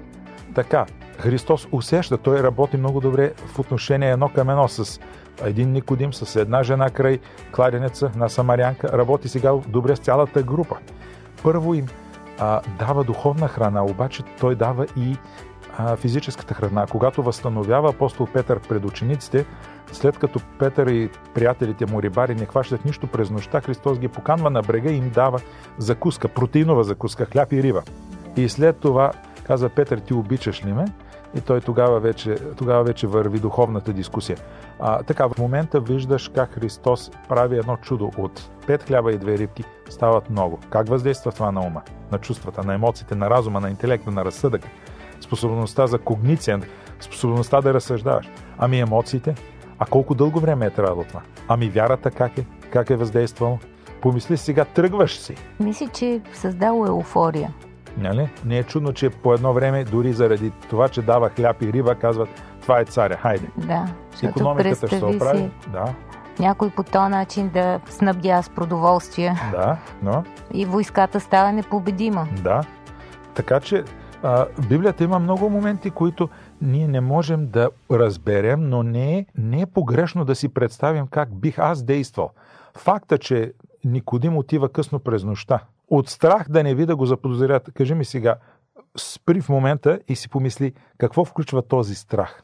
Така, 0.55 0.85
Христос 1.19 1.67
усеща, 1.71 2.17
той 2.17 2.43
работи 2.43 2.77
много 2.77 3.01
добре 3.01 3.33
в 3.47 3.59
отношение 3.59 4.11
едно 4.11 4.29
към 4.29 4.49
едно 4.49 4.67
с 4.67 4.99
един 5.43 5.71
Никодим, 5.71 6.13
с 6.13 6.35
една 6.35 6.63
жена 6.63 6.89
край 6.89 7.19
кладенеца 7.51 8.11
на 8.15 8.29
Самарянка, 8.29 8.97
работи 8.97 9.29
сега 9.29 9.53
добре 9.67 9.95
с 9.95 9.99
цялата 9.99 10.43
група. 10.43 10.77
Първо 11.43 11.73
им 11.73 11.85
а, 12.39 12.61
дава 12.79 13.03
духовна 13.03 13.47
храна, 13.47 13.85
обаче 13.85 14.23
той 14.39 14.55
дава 14.55 14.85
и 14.97 15.17
а, 15.77 15.95
физическата 15.95 16.53
храна. 16.53 16.85
Когато 16.91 17.23
възстановява 17.23 17.89
апостол 17.89 18.27
Петър 18.33 18.59
пред 18.59 18.85
учениците, 18.85 19.45
след 19.91 20.19
като 20.19 20.39
Петър 20.59 20.87
и 20.87 21.09
приятелите 21.33 21.85
му 21.85 22.01
рибари 22.01 22.35
не 22.35 22.45
хващат 22.45 22.85
нищо 22.85 23.07
през 23.07 23.29
нощта, 23.29 23.61
Христос 23.61 23.99
ги 23.99 24.07
поканва 24.07 24.49
на 24.49 24.61
брега 24.61 24.89
и 24.89 24.97
им 24.97 25.09
дава 25.09 25.39
закуска, 25.77 26.27
протеинова 26.27 26.83
закуска, 26.83 27.25
хляб 27.25 27.53
и 27.53 27.63
риба. 27.63 27.81
И 28.37 28.49
след 28.49 28.77
това 28.77 29.11
каза 29.43 29.69
Петър, 29.69 29.97
ти 29.99 30.13
обичаш 30.13 30.65
ли 30.65 30.73
ме? 30.73 30.85
И 31.37 31.41
той 31.41 31.61
тогава 31.61 31.99
вече, 31.99 32.35
тогава 32.57 32.83
вече 32.83 33.07
върви 33.07 33.39
духовната 33.39 33.93
дискусия. 33.93 34.37
А, 34.79 35.03
така, 35.03 35.27
в 35.27 35.37
момента 35.37 35.79
виждаш 35.79 36.29
как 36.35 36.53
Христос 36.53 37.11
прави 37.29 37.57
едно 37.57 37.77
чудо. 37.77 38.11
От 38.17 38.51
пет 38.67 38.83
хляба 38.83 39.11
и 39.11 39.17
две 39.17 39.37
рибки 39.37 39.63
стават 39.89 40.29
много. 40.29 40.59
Как 40.69 40.87
въздейства 40.87 41.31
това 41.31 41.51
на 41.51 41.61
ума, 41.61 41.81
на 42.11 42.17
чувствата, 42.17 42.63
на 42.63 42.73
емоциите, 42.73 43.15
на 43.15 43.29
разума, 43.29 43.59
на 43.59 43.69
интелекта, 43.69 44.11
на 44.11 44.25
разсъдъка, 44.25 44.67
способността 45.21 45.87
за 45.87 45.99
когниция, 45.99 46.61
способността 46.99 47.61
да 47.61 47.73
разсъждаваш. 47.73 48.29
Ами 48.57 48.79
емоциите? 48.79 49.35
А 49.79 49.85
колко 49.85 50.15
дълго 50.15 50.39
време 50.39 50.65
е 50.65 50.69
трябвало 50.69 51.03
това? 51.03 51.21
Ами 51.47 51.69
вярата 51.69 52.11
как 52.11 52.37
е? 52.37 52.45
Как 52.71 52.89
е 52.89 52.95
въздействало? 52.95 53.59
Помисли 54.01 54.37
сега, 54.37 54.65
тръгваш 54.65 55.19
си. 55.19 55.35
Мисля, 55.59 55.87
че 55.87 56.21
създало 56.33 56.85
еуфория. 56.85 57.53
Нали? 57.97 58.29
Не 58.45 58.57
е 58.57 58.63
чудно, 58.63 58.93
че 58.93 59.09
по 59.09 59.33
едно 59.33 59.53
време, 59.53 59.83
дори 59.83 60.13
заради 60.13 60.51
това, 60.69 60.89
че 60.89 61.01
дава 61.01 61.29
хляб 61.29 61.61
и 61.61 61.73
риба, 61.73 61.95
казват, 61.95 62.29
това 62.61 62.79
е 62.79 62.85
царя, 62.85 63.17
хайде. 63.17 63.47
Да, 63.57 63.85
Економиката 64.23 64.87
ще 64.87 64.99
се 64.99 65.05
оправи. 65.05 65.37
си 65.37 65.69
Да, 65.71 65.93
някой 66.39 66.69
по 66.69 66.83
този 66.83 67.11
начин 67.11 67.49
да 67.49 67.79
снабдя 67.89 68.43
с 68.43 68.49
продоволствие 68.49 69.35
да, 69.51 69.77
но, 70.03 70.23
и 70.53 70.65
войската 70.65 71.19
става 71.19 71.51
непобедима. 71.51 72.27
да. 72.43 72.63
Така 73.35 73.59
че 73.59 73.83
а, 74.23 74.45
Библията 74.69 75.03
има 75.03 75.19
много 75.19 75.49
моменти, 75.49 75.91
които 75.91 76.29
ние 76.61 76.87
не 76.87 77.01
можем 77.01 77.47
да 77.47 77.69
разберем, 77.91 78.69
но 78.69 78.83
не 78.83 79.17
е, 79.17 79.25
не 79.37 79.61
е 79.61 79.65
погрешно 79.65 80.25
да 80.25 80.35
си 80.35 80.49
представим 80.49 81.07
как 81.07 81.35
бих 81.35 81.59
аз 81.59 81.83
действал. 81.83 82.29
Факта, 82.77 83.17
че 83.17 83.53
Никодим 83.85 84.37
отива 84.37 84.69
късно 84.69 84.99
през 84.99 85.23
нощта, 85.23 85.59
от 85.87 86.09
страх 86.09 86.49
да 86.49 86.63
не 86.63 86.75
ви 86.75 86.85
да 86.85 86.95
го 86.95 87.05
заподозрят, 87.05 87.69
кажи 87.73 87.93
ми 87.93 88.05
сега, 88.05 88.35
спри 88.97 89.41
в 89.41 89.49
момента 89.49 89.99
и 90.07 90.15
си 90.15 90.29
помисли 90.29 90.73
какво 90.97 91.25
включва 91.25 91.61
този 91.61 91.95
страх. 91.95 92.43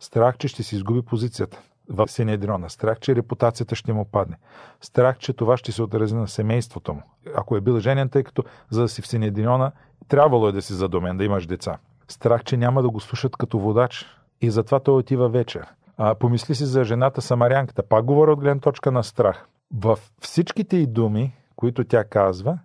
Страх, 0.00 0.36
че 0.38 0.48
ще 0.48 0.62
си 0.62 0.74
изгуби 0.76 1.02
позицията 1.02 1.60
в 1.88 2.08
Синедрона. 2.08 2.70
Страх, 2.70 2.98
че 3.00 3.16
репутацията 3.16 3.74
ще 3.74 3.92
му 3.92 4.04
падне. 4.04 4.36
Страх, 4.80 5.18
че 5.18 5.32
това 5.32 5.56
ще 5.56 5.72
се 5.72 5.82
отрази 5.82 6.14
на 6.14 6.28
семейството 6.28 6.94
му. 6.94 7.02
Ако 7.36 7.56
е 7.56 7.60
бил 7.60 7.80
женен, 7.80 8.08
тъй 8.08 8.22
като 8.22 8.44
за 8.70 8.80
да 8.80 8.88
си 8.88 9.02
в 9.02 9.06
Синедрона, 9.06 9.72
трябвало 10.08 10.48
е 10.48 10.52
да 10.52 10.62
си 10.62 10.72
задумен, 10.72 11.16
да 11.16 11.24
имаш 11.24 11.46
деца. 11.46 11.78
Страх, 12.08 12.44
че 12.44 12.56
няма 12.56 12.82
да 12.82 12.90
го 12.90 13.00
слушат 13.00 13.36
като 13.36 13.58
водач. 13.58 14.06
И 14.40 14.50
затова 14.50 14.80
той 14.80 14.94
отива 14.94 15.28
вечер. 15.28 15.66
А, 15.96 16.14
помисли 16.14 16.54
си 16.54 16.64
за 16.64 16.84
жената 16.84 17.22
Самарянката. 17.22 17.82
Пак 17.82 18.04
говоря 18.04 18.32
от 18.32 18.40
гледна 18.40 18.60
точка 18.60 18.90
на 18.90 19.04
страх. 19.04 19.46
В 19.74 19.98
всичките 20.20 20.76
й 20.76 20.86
думи, 20.86 21.36
които 21.56 21.84
тя 21.84 22.04
казва, 22.04 22.58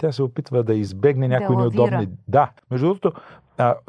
тя 0.00 0.12
се 0.12 0.22
опитва 0.22 0.62
да 0.62 0.74
избегне 0.74 1.28
Да 1.28 1.40
някои 1.40 1.56
лавира. 1.56 1.76
неудобни. 1.76 2.08
Да. 2.28 2.50
Между 2.70 2.86
другото, 2.86 3.12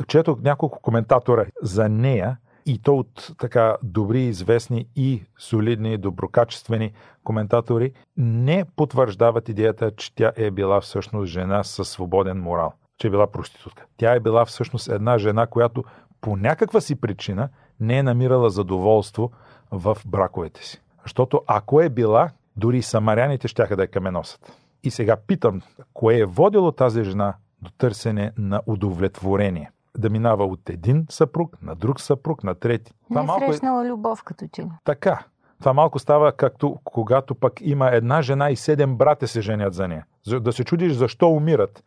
четох 0.07 0.41
няколко 0.41 0.79
коментатора 0.79 1.45
за 1.61 1.89
нея 1.89 2.37
и 2.65 2.81
то 2.81 2.95
от 2.95 3.31
така 3.39 3.77
добри, 3.83 4.21
известни 4.21 4.85
и 4.95 5.23
солидни, 5.37 5.97
доброкачествени 5.97 6.91
коментатори 7.23 7.91
не 8.17 8.65
потвърждават 8.75 9.49
идеята, 9.49 9.91
че 9.91 10.15
тя 10.15 10.31
е 10.35 10.51
била 10.51 10.81
всъщност 10.81 11.31
жена 11.31 11.63
със 11.63 11.89
свободен 11.89 12.41
морал, 12.41 12.73
че 12.97 13.07
е 13.07 13.09
била 13.09 13.27
проститутка. 13.27 13.85
Тя 13.97 14.15
е 14.15 14.19
била 14.19 14.45
всъщност 14.45 14.87
една 14.87 15.17
жена, 15.17 15.47
която 15.47 15.83
по 16.21 16.35
някаква 16.37 16.81
си 16.81 16.95
причина 16.95 17.49
не 17.79 17.97
е 17.97 18.03
намирала 18.03 18.49
задоволство 18.49 19.31
в 19.71 19.97
браковете 20.05 20.65
си. 20.65 20.81
Защото 21.03 21.41
ако 21.47 21.81
е 21.81 21.89
била, 21.89 22.29
дори 22.55 22.81
самаряните 22.81 23.47
щяха 23.47 23.75
да 23.75 23.81
я 23.81 23.87
каменосат. 23.87 24.57
И 24.83 24.91
сега 24.91 25.17
питам, 25.27 25.61
кое 25.93 26.17
е 26.17 26.25
водило 26.25 26.71
тази 26.71 27.03
жена 27.03 27.33
до 27.61 27.71
търсене 27.71 28.31
на 28.37 28.61
удовлетворение? 28.65 29.71
Да 29.97 30.09
минава 30.09 30.45
от 30.45 30.69
един 30.69 31.05
съпруг 31.09 31.61
на 31.61 31.75
друг 31.75 32.01
съпруг, 32.01 32.43
на 32.43 32.55
трети. 32.55 32.93
Не 33.09 33.19
е 33.19 33.23
малко 33.23 33.45
срещнала 33.45 33.85
любов 33.85 34.23
като 34.23 34.45
че 34.51 34.61
ли. 34.61 34.69
така. 34.83 35.25
Това 35.59 35.73
малко 35.73 35.99
става 35.99 36.31
както 36.31 36.79
когато 36.83 37.35
пък 37.35 37.53
има 37.61 37.89
една 37.89 38.21
жена 38.21 38.49
и 38.49 38.55
седем 38.55 38.95
брата 38.95 39.27
се 39.27 39.41
женят 39.41 39.73
за 39.73 39.87
нея. 39.87 40.05
Да 40.41 40.53
се 40.53 40.63
чудиш 40.63 40.93
защо 40.93 41.29
умират. 41.29 41.83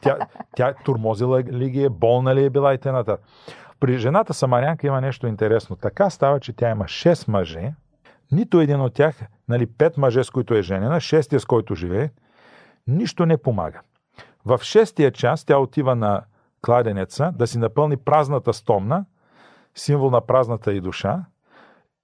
Тя, 0.00 0.18
тя 0.56 0.74
турмозила 0.84 1.42
ли 1.42 1.70
ги 1.70 1.84
е, 1.84 1.88
болна 1.88 2.34
ли 2.34 2.44
е 2.44 2.50
била 2.50 2.74
и 2.74 2.78
т.н. 2.78 3.16
При 3.80 3.98
жената 3.98 4.34
Самарянка 4.34 4.86
има 4.86 5.00
нещо 5.00 5.26
интересно. 5.26 5.76
Така 5.76 6.10
става, 6.10 6.40
че 6.40 6.52
тя 6.52 6.70
има 6.70 6.84
6 6.84 7.28
мъже, 7.28 7.72
нито 8.32 8.60
един 8.60 8.80
от 8.80 8.94
тях, 8.94 9.20
нали, 9.48 9.66
пет 9.66 9.96
мъже, 9.96 10.24
с 10.24 10.30
които 10.30 10.54
е 10.54 10.62
женена, 10.62 11.00
шестия, 11.00 11.40
с 11.40 11.44
който 11.44 11.74
живее, 11.74 12.10
нищо 12.86 13.26
не 13.26 13.36
помага. 13.36 13.80
В 14.44 14.60
шестия 14.62 15.10
час 15.10 15.44
тя 15.44 15.58
отива 15.58 15.96
на 15.96 16.22
кладенеца 16.62 17.32
да 17.34 17.46
си 17.46 17.58
напълни 17.58 17.96
празната 17.96 18.52
стомна, 18.52 19.04
символ 19.74 20.10
на 20.10 20.20
празната 20.20 20.72
и 20.72 20.80
душа, 20.80 21.24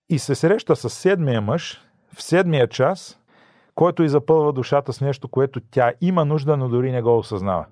и 0.08 0.18
се 0.18 0.34
среща 0.34 0.76
с 0.76 0.90
седмия 0.90 1.40
мъж 1.40 1.82
в 2.14 2.22
седмия 2.22 2.68
час, 2.68 3.20
който 3.74 4.02
и 4.02 4.08
запълва 4.08 4.52
душата 4.52 4.92
с 4.92 5.00
нещо, 5.00 5.28
което 5.28 5.60
тя 5.70 5.92
има 6.00 6.24
нужда, 6.24 6.56
но 6.56 6.68
дори 6.68 6.92
не 6.92 7.02
го 7.02 7.18
осъзнава. 7.18 7.66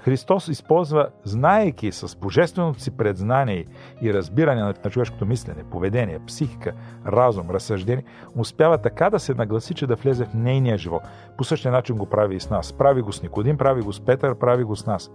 Христос 0.00 0.48
използва, 0.48 1.08
знаейки 1.24 1.92
с 1.92 2.16
божественото 2.16 2.80
си 2.80 2.90
предзнание 2.90 3.64
и 4.02 4.14
разбиране 4.14 4.62
на 4.62 4.74
човешкото 4.74 5.26
мислене, 5.26 5.64
поведение, 5.70 6.20
психика, 6.26 6.72
разум, 7.06 7.50
разсъждение, 7.50 8.04
успява 8.36 8.78
така 8.78 9.10
да 9.10 9.18
се 9.18 9.34
нагласи, 9.34 9.74
че 9.74 9.86
да 9.86 9.94
влезе 9.94 10.24
в 10.24 10.34
нейния 10.34 10.78
живот. 10.78 11.02
По 11.36 11.44
същия 11.44 11.72
начин 11.72 11.96
го 11.96 12.06
прави 12.06 12.36
и 12.36 12.40
с 12.40 12.50
нас. 12.50 12.72
Прави 12.72 13.02
го 13.02 13.12
с 13.12 13.22
Никодим, 13.22 13.58
прави 13.58 13.82
го 13.82 13.92
с 13.92 14.00
Петър, 14.00 14.34
прави 14.34 14.64
го 14.64 14.76
с 14.76 14.86
нас. 14.86 15.10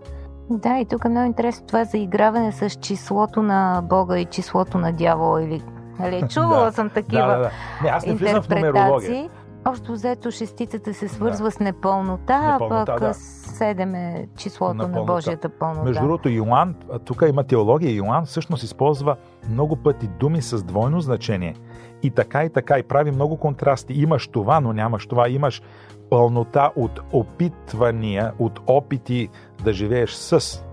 Да, 0.49 0.79
и 0.79 0.85
тук 0.85 1.05
е 1.05 1.09
много 1.09 1.27
интересно 1.27 1.67
това 1.67 1.83
заиграване 1.83 2.51
с 2.51 2.69
числото 2.69 3.41
на 3.41 3.81
Бога 3.83 4.19
и 4.19 4.25
числото 4.25 4.77
на 4.77 4.93
дявола. 4.93 5.43
Или... 5.43 5.61
Нали, 5.99 6.27
чувала 6.29 6.65
Да. 6.65 6.71
съм 6.71 6.89
такива 6.89 7.27
Да, 7.27 7.37
да, 7.37 7.39
да. 7.39 7.51
Не, 7.83 7.89
аз 7.89 8.05
не 8.05 8.13
влизам 8.13 8.43
в 8.43 8.49
нумерология. 8.49 9.29
Общо 9.65 9.91
взето 9.91 10.31
шестицата 10.31 10.93
се 10.93 11.07
свързва 11.07 11.45
Да. 11.45 11.51
с 11.51 11.59
непълнота, 11.59 12.51
Непълнота, 12.51 12.81
а 12.81 12.85
пък 12.85 12.99
да. 12.99 13.13
седем 13.13 13.95
е 13.95 14.27
числото 14.35 14.73
На 14.73 14.87
на. 14.87 15.03
Божията 15.03 15.49
пълнота. 15.49 15.83
Между 15.83 16.01
другото, 16.01 16.29
Йоан, 16.29 16.75
тук 17.05 17.23
има 17.29 17.43
теология, 17.43 17.95
Йоан 17.95 18.25
всъщност 18.25 18.63
използва 18.63 19.15
много 19.49 19.75
пъти 19.75 20.07
думи 20.07 20.41
с 20.41 20.63
двойно 20.63 21.01
значение. 21.01 21.55
И 22.03 22.09
така 22.09 22.43
и 22.43 22.49
така, 22.49 22.79
и 22.79 22.83
прави 22.83 23.11
много 23.11 23.37
контрасти. 23.37 23.93
Имаш 23.93 24.27
това, 24.27 24.59
но 24.59 24.73
нямаш 24.73 25.05
това. 25.07 25.29
Имаш 25.29 25.61
пълнота 26.09 26.71
от 26.75 26.99
опитвания, 27.11 28.33
от 28.39 28.59
опити 28.67 29.29
да 29.63 29.73
живееш 29.73 30.11
с. 30.11 30.63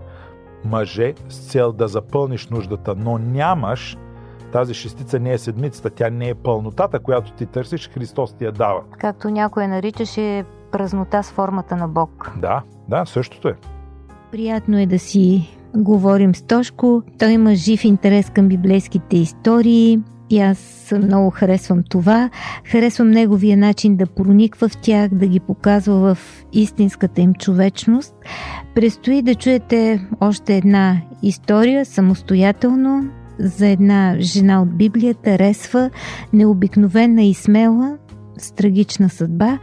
мъже 0.64 1.14
с 1.28 1.50
цел 1.50 1.72
да 1.72 1.88
запълниш 1.88 2.48
нуждата, 2.48 2.94
но 2.96 3.18
нямаш, 3.18 3.96
тази 4.52 4.74
шестица 4.74 5.20
не 5.20 5.32
е 5.32 5.38
седмицата, 5.38 5.90
тя 5.90 6.10
не 6.10 6.28
е 6.28 6.34
пълнотата, 6.34 6.98
която 6.98 7.32
ти 7.32 7.46
търсиш, 7.46 7.90
Христос 7.90 8.32
ти 8.32 8.44
я 8.44 8.52
дава. 8.52 8.80
Както 8.98 9.30
някой 9.30 9.66
наричаше 9.66 10.44
празнота 10.72 11.22
с 11.22 11.30
формата 11.30 11.76
на 11.76 11.88
Бог. 11.88 12.32
Да, 12.36 12.62
да, 12.88 13.04
същото 13.06 13.48
е. 13.48 13.54
Приятно 14.32 14.78
е 14.78 14.86
да 14.86 14.98
си 14.98 15.56
говорим 15.76 16.34
с 16.34 16.42
Тошко. 16.42 17.02
Той 17.18 17.30
има 17.30 17.54
жив 17.54 17.84
интерес 17.84 18.30
към 18.30 18.48
библейските 18.48 19.16
истории 19.16 19.98
и 20.30 20.40
аз 20.40 20.92
много 21.02 21.30
харесвам 21.30 21.82
това. 21.88 22.30
Харесвам 22.64 23.10
неговия 23.10 23.56
начин 23.56 23.96
да 23.96 24.06
прониква 24.06 24.68
в 24.68 24.76
тях, 24.76 25.08
да 25.14 25.26
ги 25.26 25.40
показва 25.40 26.14
в 26.14 26.44
истинската 26.52 27.20
им 27.20 27.34
човечност. 27.34 28.14
Престои 28.74 29.22
да 29.22 29.34
чуете 29.34 30.06
още 30.20 30.56
една 30.56 31.00
история 31.22 31.84
самостоятелно 31.84 33.10
за 33.40 33.68
една 33.68 34.16
жена 34.18 34.62
от 34.62 34.76
Библията, 34.76 35.38
Ресва, 35.38 35.90
необикновена 36.32 37.22
и 37.22 37.34
смела, 37.34 37.96
с 38.38 38.52
трагична 38.52 39.08
съдба, 39.08 39.58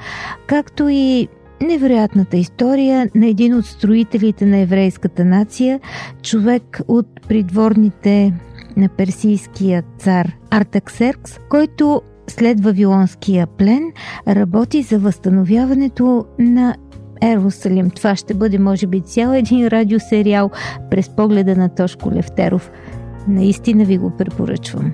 както 0.47 0.89
и 0.89 1.27
невероятната 1.61 2.37
история 2.37 3.09
на 3.15 3.27
един 3.27 3.55
от 3.55 3.65
строителите 3.65 4.45
на 4.45 4.57
еврейската 4.57 5.25
нация, 5.25 5.79
човек 6.21 6.79
от 6.87 7.07
придворните 7.27 8.33
на 8.77 8.89
персийския 8.89 9.83
цар 9.97 10.31
Артаксеркс, 10.49 11.39
който 11.49 12.01
след 12.27 12.63
Вавилонския 12.63 13.47
плен 13.47 13.91
работи 14.27 14.81
за 14.81 14.99
възстановяването 14.99 16.25
на 16.39 16.75
Ерусалим. 17.21 17.89
Това 17.89 18.15
ще 18.15 18.33
бъде, 18.33 18.59
може 18.59 18.87
би, 18.87 19.01
цял 19.01 19.31
един 19.31 19.67
радиосериал 19.67 20.51
през 20.91 21.09
погледа 21.09 21.55
на 21.55 21.69
Тошко 21.69 22.11
Левтеров. 22.11 22.71
Наистина 23.27 23.85
ви 23.85 23.97
го 23.97 24.09
препоръчвам. 24.17 24.93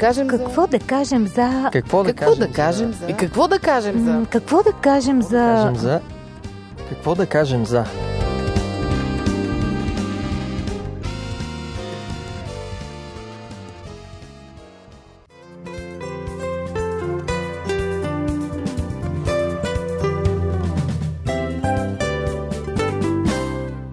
Кажем 0.00 0.28
Какво 0.28 0.66
да 0.66 0.78
кажем 0.78 1.26
за... 1.26 1.70
Какво 1.72 2.02
да 2.02 2.14
Какво 2.14 2.30
кажем? 2.30 2.46
да 2.46 2.52
кажем 2.52 2.92
за... 2.92 3.06
И 3.08 3.16
какво 3.16 3.48
да 3.48 3.58
кажем 3.58 4.04
за... 4.04 4.26
Какво 4.30 4.62
да 4.62 4.72
кажем 4.72 5.20
Какво 5.20 5.36
да 5.36 5.38
за... 5.38 5.54
кажем 5.54 5.76
за... 5.76 6.00
Какво 6.88 7.14
да 7.14 7.26
кажем 7.26 7.66
за... 7.66 7.84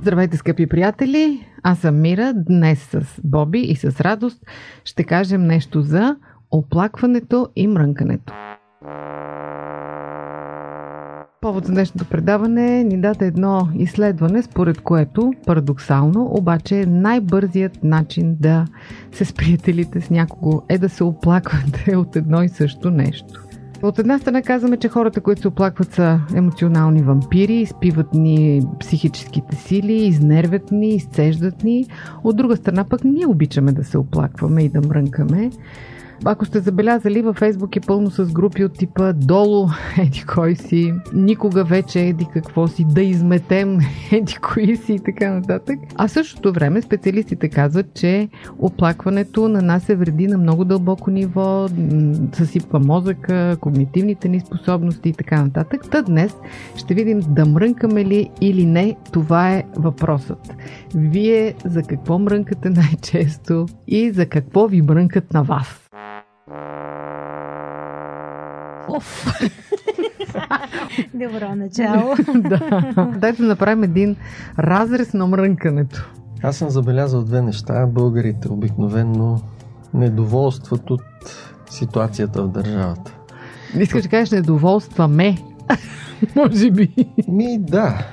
Здравейте, 0.02 0.38
скъпи 0.38 0.68
приятели! 0.68 1.48
Аз 1.70 1.80
съм 1.80 2.02
Мира. 2.02 2.34
Днес 2.36 2.80
с 2.80 3.22
Боби 3.24 3.60
и 3.60 3.76
с 3.76 4.02
радост 4.02 4.42
ще 4.86 5.04
кажем 5.04 5.42
нещо 5.42 5.82
за 5.82 6.16
оплакването 6.52 7.50
и 7.56 7.68
мрънкането. 7.68 8.34
Повод 11.42 11.66
за 11.66 11.72
днешното 11.72 12.06
предаване 12.06 12.84
ни 12.84 13.02
даде 13.02 13.26
едно 13.26 13.68
изследване, 13.76 14.44
според 14.44 14.82
което, 14.82 15.34
парадоксално, 15.46 16.28
обаче 16.32 16.86
най-бързият 16.86 17.84
начин 17.84 18.38
да 18.40 18.66
се 19.12 19.26
сприятелите 19.26 20.02
с 20.02 20.10
някого 20.10 20.62
е 20.70 20.78
да 20.78 20.90
се 20.90 21.04
оплаквате 21.04 21.98
от 21.98 22.16
едно 22.16 22.44
и 22.44 22.50
също 22.50 22.92
нещо. 22.92 23.47
От 23.81 24.00
една 24.00 24.19
страна 24.19 24.41
казваме, 24.41 24.77
че 24.77 24.89
хората, 24.89 25.22
които 25.22 25.41
се 25.41 25.48
оплакват 25.48 25.93
са 25.93 26.19
емоционални 26.36 27.01
вампири, 27.01 27.53
изпиват 27.53 28.13
ни 28.13 28.62
психическите 28.79 29.55
сили, 29.55 29.93
изнервят 29.93 30.72
ни, 30.72 30.89
изцеждат 30.89 31.63
ни. 31.63 31.86
От 32.24 32.38
друга 32.38 32.55
страна 32.55 32.84
пък 32.84 33.03
ние 33.03 33.27
обичаме 33.27 33.72
да 33.72 33.84
се 33.84 33.98
оплакваме 33.98 34.63
и 34.63 34.69
да 34.69 34.81
мрънкаме. 34.81 35.51
Ако 36.25 36.46
сте 36.46 36.60
забелязали, 36.60 37.22
във 37.22 37.38
Фейсбук 37.38 37.75
е 37.75 37.80
пълно 37.80 38.12
с 38.12 38.25
групи 38.32 38.64
от 38.64 38.74
типа 38.74 39.14
долу, 39.14 39.68
еди 39.98 40.24
кой 40.27 40.56
си, 40.56 40.94
никога 41.14 41.64
вече 41.64 42.00
еди 42.00 42.27
какво 42.34 42.68
си, 42.68 42.86
да 42.90 43.01
изметем 43.01 43.80
еди 44.12 44.36
кои 44.42 44.77
си 44.77 44.94
и 44.94 45.00
така 45.00 45.34
нататък. 45.34 45.80
А 45.96 46.08
в 46.08 46.12
същото 46.12 46.53
време 46.53 46.82
специалистите 46.82 47.50
казват, 47.50 47.94
че 47.94 48.30
оплакването 48.60 49.48
на 49.48 49.62
нас 49.62 49.90
е 49.90 49.96
вреди 49.96 50.27
на 50.27 50.38
много 50.38 50.66
дълбоко 50.66 51.12
ниво, 51.12 51.68
съсипва 52.34 52.80
мозъка, 52.80 53.58
когнитивните 53.62 54.30
ни 54.30 54.40
способности 54.40 55.10
и 55.10 55.14
така 55.14 55.44
нататък. 55.44 55.82
Та 55.92 56.01
днес 56.01 56.36
ще 56.75 56.94
видим 56.94 57.20
да 57.27 57.46
мрънкаме 57.46 58.06
ли 58.06 58.30
или 58.42 58.66
не, 58.66 58.96
това 59.12 59.51
е 59.51 59.64
въпросът. 59.75 60.56
Вие 60.96 61.53
за 61.66 61.82
какво 61.84 62.20
мрънкате 62.20 62.70
най-често 62.70 63.66
и 63.88 64.12
за 64.12 64.25
какво 64.25 64.68
ви 64.68 64.82
мрънкат 64.82 65.34
на 65.34 65.44
вас? 65.44 65.87
Оф! 68.90 69.25
Добро 71.14 71.55
начало. 71.55 72.16
да. 72.36 72.81
Дайте 73.18 73.42
да 73.42 73.48
направим 73.48 73.83
един 73.83 74.16
разрез 74.60 75.14
на 75.14 75.27
мрънкането. 75.27 76.10
Аз 76.44 76.57
съм 76.57 76.70
забелязал 76.70 77.24
две 77.24 77.42
неща. 77.42 77.86
Българите 77.86 78.50
обикновенно 78.50 79.42
недоволстват 79.94 80.90
от 80.90 81.01
ситуацията 81.70 82.44
в 82.44 82.48
държавата. 82.48 83.18
Искаш 83.79 84.03
да 84.03 84.10
кажеш 84.10 84.31
недоволстваме. 84.31 85.38
Може 86.36 86.72
би. 86.72 86.90
Ми 87.27 87.57
да, 87.60 88.05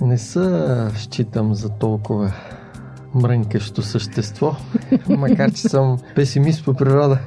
не 0.00 0.18
се 0.18 0.88
считам 0.96 1.54
за 1.54 1.68
толкова 1.68 2.32
мрънкащо 3.14 3.82
същество, 3.82 4.56
макар 5.08 5.52
че 5.52 5.62
съм 5.62 5.98
песимист 6.14 6.64
по 6.64 6.74
природа. 6.74 7.18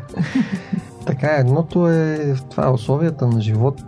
Така, 1.06 1.28
едното 1.28 1.88
е 1.88 2.36
това 2.50 2.72
условията 2.72 3.28
на 3.28 3.42
живот, 3.42 3.84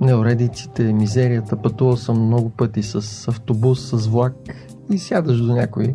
неуредиците, 0.00 0.92
мизерията. 0.92 1.56
Пътувал 1.56 1.96
съм 1.96 2.26
много 2.26 2.50
пъти 2.50 2.82
с 2.82 3.28
автобус, 3.28 3.90
с 3.90 4.06
влак 4.06 4.34
и 4.90 4.98
сядаш 4.98 5.38
до 5.40 5.54
някой 5.54 5.94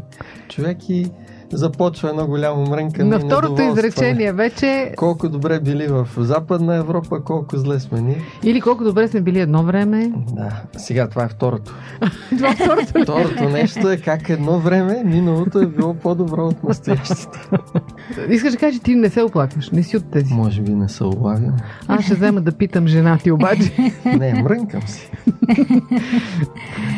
човек 0.49 0.89
и 0.89 1.11
започва 1.53 2.09
едно 2.09 2.27
голямо 2.27 2.65
мрънкане. 2.65 3.09
На 3.09 3.19
второто 3.19 3.61
изречение 3.61 4.33
вече, 4.33 4.93
Колко 4.97 5.29
добре 5.29 5.59
били 5.59 5.87
в 5.87 6.07
Западна 6.17 6.75
Европа, 6.75 7.23
колко 7.23 7.57
зле 7.57 7.79
сме 7.79 8.01
ние. 8.01 8.21
или 8.43 8.61
колко 8.61 8.83
добре 8.83 9.07
сме 9.07 9.21
били 9.21 9.39
едно 9.39 9.63
време. 9.63 10.11
Да, 10.33 10.61
сега 10.77 11.07
това 11.07 11.23
е 11.23 11.27
второто. 11.27 11.75
Това 12.37 12.51
второто. 12.53 13.03
Второто 13.03 13.49
нещо 13.49 13.91
е 13.91 13.97
как 13.97 14.29
едно 14.29 14.59
време 14.59 15.03
миналото 15.05 15.59
е 15.59 15.65
било 15.67 15.93
по-добро 15.93 16.47
от 16.47 16.63
настоящето. 16.63 17.39
Искаш 18.29 18.51
да 18.51 18.57
кажеш, 18.57 18.75
че 18.75 18.83
ти 18.83 18.95
не 18.95 19.09
се 19.09 19.21
оплакваш, 19.21 19.69
не 19.69 19.83
си 19.83 19.97
от 19.97 20.11
тези. 20.11 20.33
Може 20.33 20.61
би 20.61 20.71
не 20.71 20.89
се 20.89 21.03
улавям. 21.03 21.53
Аз 21.87 22.05
ще 22.05 22.15
взема 22.15 22.41
да 22.41 22.51
питам 22.51 22.87
жена 22.87 23.17
ти 23.23 23.31
обаче. 23.31 23.93
Не, 24.05 24.43
мрънкам 24.43 24.81
си. 24.81 25.11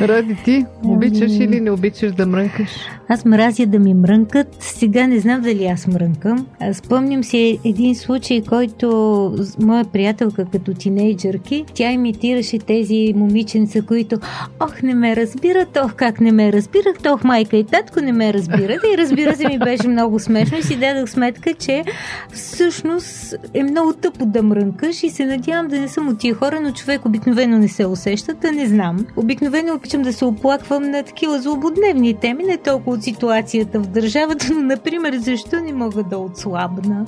Ради 0.02 0.36
ти, 0.46 0.66
обичаш 0.84 1.32
или 1.32 1.62
не 1.62 1.72
обичаш 1.72 2.12
да 2.12 2.26
мрънкаш? 2.26 2.70
Аз 3.10 3.26
мразя 3.26 3.66
да 3.66 3.80
ми 3.80 3.94
мрънкат. 4.42 4.64
Сега 4.64 5.08
не 5.08 5.20
знам 5.20 5.42
дали 5.42 5.66
аз 5.66 5.88
мрънкам. 5.88 6.48
Спомням 6.74 7.24
си 7.24 7.60
един 7.66 7.96
случай, 7.96 8.42
който 8.42 8.88
моя 9.60 9.86
приятелка 9.86 10.46
като 10.52 10.74
тинейджърки, 10.74 11.66
тя 11.74 11.92
имитираше 11.92 12.60
тези 12.60 13.14
момиченца, 13.16 13.82
които 13.82 14.20
ох, 14.60 14.82
не 14.82 14.96
ме 14.96 15.16
разбират, 15.16 15.78
ох, 15.84 15.94
как 15.94 16.22
не 16.22 16.32
ме 16.32 16.54
разбират, 16.54 17.06
ох, 17.06 17.24
майка 17.24 17.58
и 17.58 17.64
татко 17.64 18.02
не 18.02 18.14
ме 18.14 18.34
разбират. 18.34 18.82
И 18.94 18.98
разбира 18.98 19.36
се, 19.36 19.48
ми 19.48 19.60
беше 19.60 19.88
много 19.88 20.20
смешно 20.20 20.58
и 20.58 20.64
си 20.64 20.76
дадах 20.76 21.10
сметка, 21.10 21.54
че 21.54 21.84
всъщност 22.34 23.36
е 23.54 23.64
много 23.64 23.94
тъпо 23.94 24.26
да 24.26 24.44
мрънкаш 24.44 25.04
и 25.04 25.10
се 25.10 25.26
надявам 25.26 25.68
да 25.68 25.80
не 25.80 25.88
съм 25.88 26.08
от 26.08 26.20
тия 26.20 26.36
хора, 26.36 26.60
но 26.62 26.72
човек 26.72 27.06
обикновено 27.06 27.58
не 27.58 27.68
се 27.68 27.86
усеща, 27.86 28.34
да 28.34 28.52
не 28.52 28.66
знам. 28.66 29.06
Обикновено 29.16 29.74
обичам 29.74 30.02
да 30.02 30.14
се 30.14 30.26
оплаквам 30.26 30.92
на 30.92 31.04
такива 31.04 31.42
злободневни 31.42 32.14
теми, 32.14 32.44
не 32.44 32.58
толкова 32.58 32.92
от 32.92 33.04
ситуацията 33.04 33.80
в 33.80 33.88
държавата, 34.36 34.54
но, 34.54 34.67
например, 34.67 35.17
защо 35.17 35.60
не 35.60 35.74
мога 35.74 36.04
да 36.04 36.17
отслабна? 36.17 37.06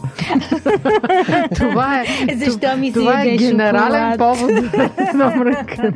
Това 1.56 2.02
е, 2.02 2.36
Защо 2.36 2.78
ми 2.78 2.94
това 2.94 3.22
е 3.22 3.38
генерален 3.38 4.12
шоколад? 4.12 4.18
повод 4.18 4.52
за 5.14 5.26
мрънкане. 5.38 5.94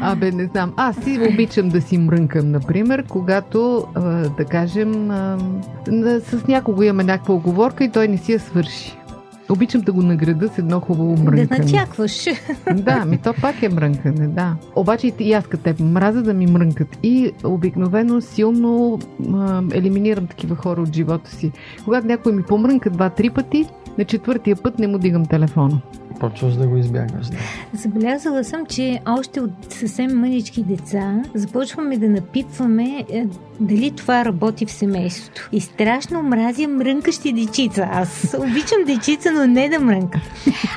Абе, 0.00 0.30
не 0.30 0.44
знам. 0.44 0.72
Аз 0.76 0.96
си 0.96 1.20
обичам 1.32 1.68
да 1.68 1.80
си 1.80 1.98
мрънкам, 1.98 2.50
например, 2.50 3.04
когато, 3.08 3.86
да 4.38 4.44
кажем, 4.44 5.10
с 6.30 6.46
някого 6.48 6.82
имаме 6.82 7.04
някаква 7.04 7.34
оговорка 7.34 7.84
и 7.84 7.90
той 7.90 8.08
не 8.08 8.16
си 8.16 8.32
я 8.32 8.40
свърши. 8.40 8.96
Обичам 9.54 9.80
да 9.80 9.92
го 9.92 10.02
награда 10.02 10.48
с 10.48 10.58
едно 10.58 10.80
хубаво 10.80 11.14
Да 11.14 11.22
мрънкане. 11.22 11.64
начакваш. 11.64 12.24
Да, 12.74 13.04
ми 13.04 13.18
то 13.18 13.34
пак 13.40 13.62
е 13.62 13.68
мрънкане, 13.68 14.28
да. 14.28 14.56
Обаче 14.76 15.12
и 15.18 15.32
аз 15.32 15.46
като 15.46 15.62
теб 15.62 15.80
мраза 15.80 16.22
да 16.22 16.34
ми 16.34 16.46
мрънкат 16.46 16.98
и 17.02 17.32
обикновено 17.44 18.20
силно 18.20 18.98
а, 19.34 19.62
елиминирам 19.72 20.26
такива 20.26 20.56
хора 20.56 20.80
от 20.82 20.94
живота 20.94 21.30
си. 21.30 21.52
Когато 21.84 22.06
някой 22.06 22.32
ми 22.32 22.42
помрънка 22.42 22.90
два-три 22.90 23.30
пъти, 23.30 23.66
на 23.98 24.04
четвъртия 24.04 24.56
път 24.56 24.78
не 24.78 24.86
му 24.86 24.98
дигам 24.98 25.26
телефона. 25.26 25.80
Почваш 26.20 26.54
да 26.54 26.66
го 26.66 26.76
избягваш. 26.76 27.26
Да. 27.26 27.36
Забелязала 27.74 28.44
съм, 28.44 28.66
че 28.66 29.00
още 29.08 29.40
от 29.40 29.50
съвсем 29.68 30.20
мънички 30.20 30.62
деца 30.62 31.22
започваме 31.34 31.98
да 31.98 32.08
напипваме 32.08 33.04
е, 33.10 33.26
дали 33.60 33.90
това 33.90 34.24
работи 34.24 34.66
в 34.66 34.72
семейството. 34.72 35.48
И 35.52 35.60
страшно 35.60 36.22
мразя 36.22 36.68
мрънкащи 36.68 37.32
дечица. 37.32 37.88
Аз 37.92 38.36
обичам 38.38 38.78
дечица, 38.86 39.32
но 39.32 39.43
не 39.46 39.68
да 39.68 39.80
мрънка. 39.80 40.20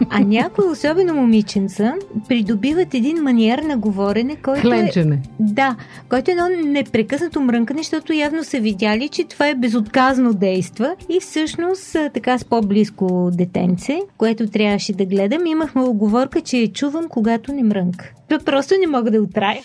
А 0.10 0.19
някои, 0.19 0.65
особено 0.65 1.13
момиченца, 1.13 1.93
придобиват 2.27 2.93
един 2.93 3.17
маниер 3.23 3.60
на 3.60 3.77
говорене, 3.77 4.36
който 4.36 4.60
е... 4.60 4.62
Кленчене. 4.62 5.19
Да, 5.39 5.75
който 6.10 6.32
е 6.32 6.34
едно 6.34 6.71
непрекъснато 6.71 7.41
мрънкане, 7.41 7.80
защото 7.80 8.13
явно 8.13 8.43
са 8.43 8.60
видяли, 8.60 9.10
че 9.10 9.23
това 9.23 9.47
е 9.47 9.56
безотказно 9.56 10.34
действа 10.34 10.95
и 11.10 11.19
всъщност 11.19 11.95
така 12.13 12.38
с 12.38 12.45
по-близко 12.45 13.30
детенце, 13.34 13.99
което 14.17 14.47
трябваше 14.47 14.93
да 14.93 15.06
гледам, 15.06 15.45
имахме 15.45 15.82
оговорка, 15.82 16.41
че 16.41 16.58
я 16.58 16.67
чувам, 16.67 17.06
когато 17.10 17.53
не 17.53 17.63
мрънка. 17.63 18.12
Това 18.30 18.43
просто 18.45 18.73
не 18.80 18.88
мога 18.88 19.12
да 19.12 19.21
отрая. 19.21 19.62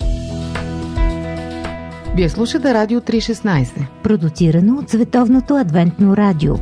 Вие 2.16 2.28
слушате 2.28 2.74
Радио 2.74 3.00
316. 3.00 3.72
Продуцирано 4.02 4.78
от 4.78 4.90
Световното 4.90 5.56
адвентно 5.56 6.16
радио. 6.16 6.54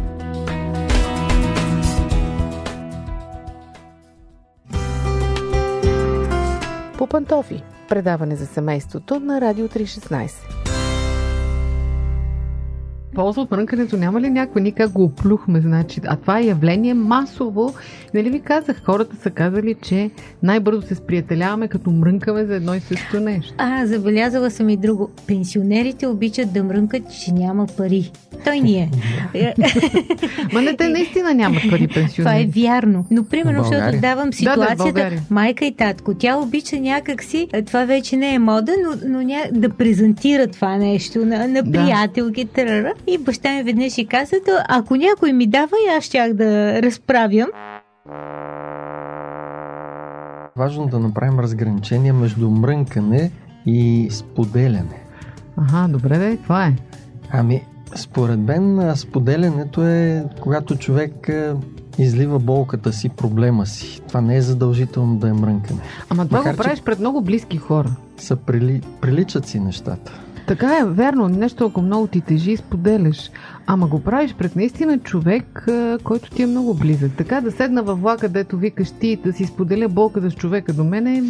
Пантофи. 7.11 7.63
Предаване 7.89 8.37
за 8.37 8.47
семейството 8.47 9.21
на 9.21 9.41
Радио 9.41 9.69
316. 9.69 10.70
Полза 13.15 13.41
от 13.41 13.51
мрънкането 13.51 13.97
няма 13.97 14.21
ли 14.21 14.31
някаква? 14.31 14.61
Ние 14.61 14.73
как 14.73 14.91
го 14.91 15.05
оплюхме, 15.05 15.61
значи. 15.61 16.01
А 16.07 16.17
това 16.17 16.39
е 16.39 16.45
явление 16.45 16.95
масово. 16.95 17.75
Нали 18.15 18.31
ви 18.31 18.41
казах, 18.41 18.83
хората 18.85 19.17
са 19.17 19.31
казали, 19.31 19.75
че 19.83 20.11
най-бързо 20.43 20.83
се 20.83 20.95
сприятеляваме, 20.95 21.69
като 21.69 21.91
мрънкаме 21.91 22.45
за 22.45 22.55
едно 22.55 22.75
и 22.75 22.81
също 22.81 23.21
нещо. 23.21 23.55
А, 23.59 23.87
забелязала 23.87 24.51
съм 24.51 24.69
и 24.69 24.77
друго. 24.77 25.11
Пенсионерите 25.27 26.07
обичат 26.07 26.53
да 26.53 26.65
мрънкат, 26.65 27.03
че 27.15 27.33
няма 27.33 27.67
пари. 27.67 28.11
Той 28.45 28.61
ни 28.61 28.75
е. 28.75 28.91
Ма 30.53 30.63
не, 30.63 30.77
те 30.77 30.89
наистина 30.89 31.35
нямат 31.35 31.63
пари 31.71 31.89
Това 31.89 32.01
е 32.01 32.05
пенсионери. 32.05 32.51
вярно. 32.57 33.07
Но 33.11 33.25
примерно, 33.25 33.65
защото 33.65 34.01
давам 34.01 34.31
да, 34.31 34.37
ситуацията 34.37 34.77
България. 34.85 35.23
майка 35.31 35.65
и 35.65 35.75
татко. 35.75 36.15
Тя 36.15 36.37
обича 36.37 36.77
някакси, 36.77 37.49
а, 37.53 37.63
това 37.63 37.85
вече 37.85 38.17
не 38.17 38.35
е 38.35 38.39
мода, 38.39 38.73
но, 38.85 39.09
но 39.09 39.23
ня... 39.23 39.41
да 39.53 39.69
презентира 39.69 40.47
това 40.47 40.77
нещо 40.77 41.19
на, 41.19 41.49
на 41.49 41.63
Да. 41.63 41.71
приятелки. 41.73 42.45
Тарара. 42.45 42.93
И 43.07 43.19
баща 43.19 43.51
ми 43.51 43.63
веднъж 43.63 43.99
и 43.99 44.07
каза, 44.07 44.37
«То, 44.47 44.53
ако 44.69 44.97
някой 44.97 45.33
ми 45.33 45.47
дава, 45.47 45.77
и 45.87 45.97
аз 45.99 46.05
щях 46.05 46.33
да 46.33 46.83
разправям. 46.83 47.49
Важно 50.57 50.87
да 50.87 50.99
направим 50.99 51.41
разграничение 51.41 52.13
между 52.13 52.51
мрънкане 52.51 53.31
и 53.67 54.09
споделяне. 54.11 55.03
Ага, 55.57 55.89
добре 55.89 56.19
да 56.19 56.37
това 56.37 56.67
е. 56.67 56.73
Ами, 57.31 57.63
според 57.95 58.39
мен 58.39 58.93
споделянето 58.97 59.83
е 59.83 60.25
когато 60.41 60.77
човек 60.77 61.31
излива 61.99 62.39
болката 62.39 62.93
си, 62.93 63.09
проблема 63.09 63.67
си. 63.67 64.01
Това 64.09 64.21
не 64.21 64.37
е 64.37 64.43
задължително 64.43 65.17
да 65.17 65.29
е 65.29 65.33
мрънкане. 65.33 65.81
Ама 66.11 66.27
това 66.27 66.39
Макар, 66.39 66.51
го 66.51 66.57
че- 66.57 66.63
правиш 66.63 66.83
пред 66.83 66.99
много 66.99 67.21
близки 67.23 67.57
хора. 67.57 67.91
Са 68.17 68.37
прили... 68.37 68.81
Приличат 69.01 69.47
си 69.47 69.61
нещата. 69.61 70.13
Така 70.51 70.79
е, 70.79 70.85
верно, 70.85 71.29
нещо 71.29 71.67
ако 71.67 71.83
много 71.83 72.07
ти 72.07 72.21
тежи, 72.21 72.57
споделяш. 72.57 73.31
Ама 73.67 73.87
го 73.87 74.01
правиш 74.01 74.35
пред 74.35 74.57
наистина 74.57 74.99
човек, 74.99 75.67
който 76.05 76.31
ти 76.31 76.43
е 76.43 76.47
много 76.47 76.75
близък. 76.75 77.13
Така 77.17 77.41
да 77.41 77.51
седна 77.51 77.83
във 77.83 78.01
влака, 78.01 78.29
дето 78.29 78.57
викаш 78.57 78.91
ти, 78.91 79.17
да 79.17 79.33
си 79.33 79.45
споделя 79.45 79.89
болката 79.89 80.31
с 80.31 80.35
човека 80.35 80.73
до 80.73 80.85
мене, 80.85 81.23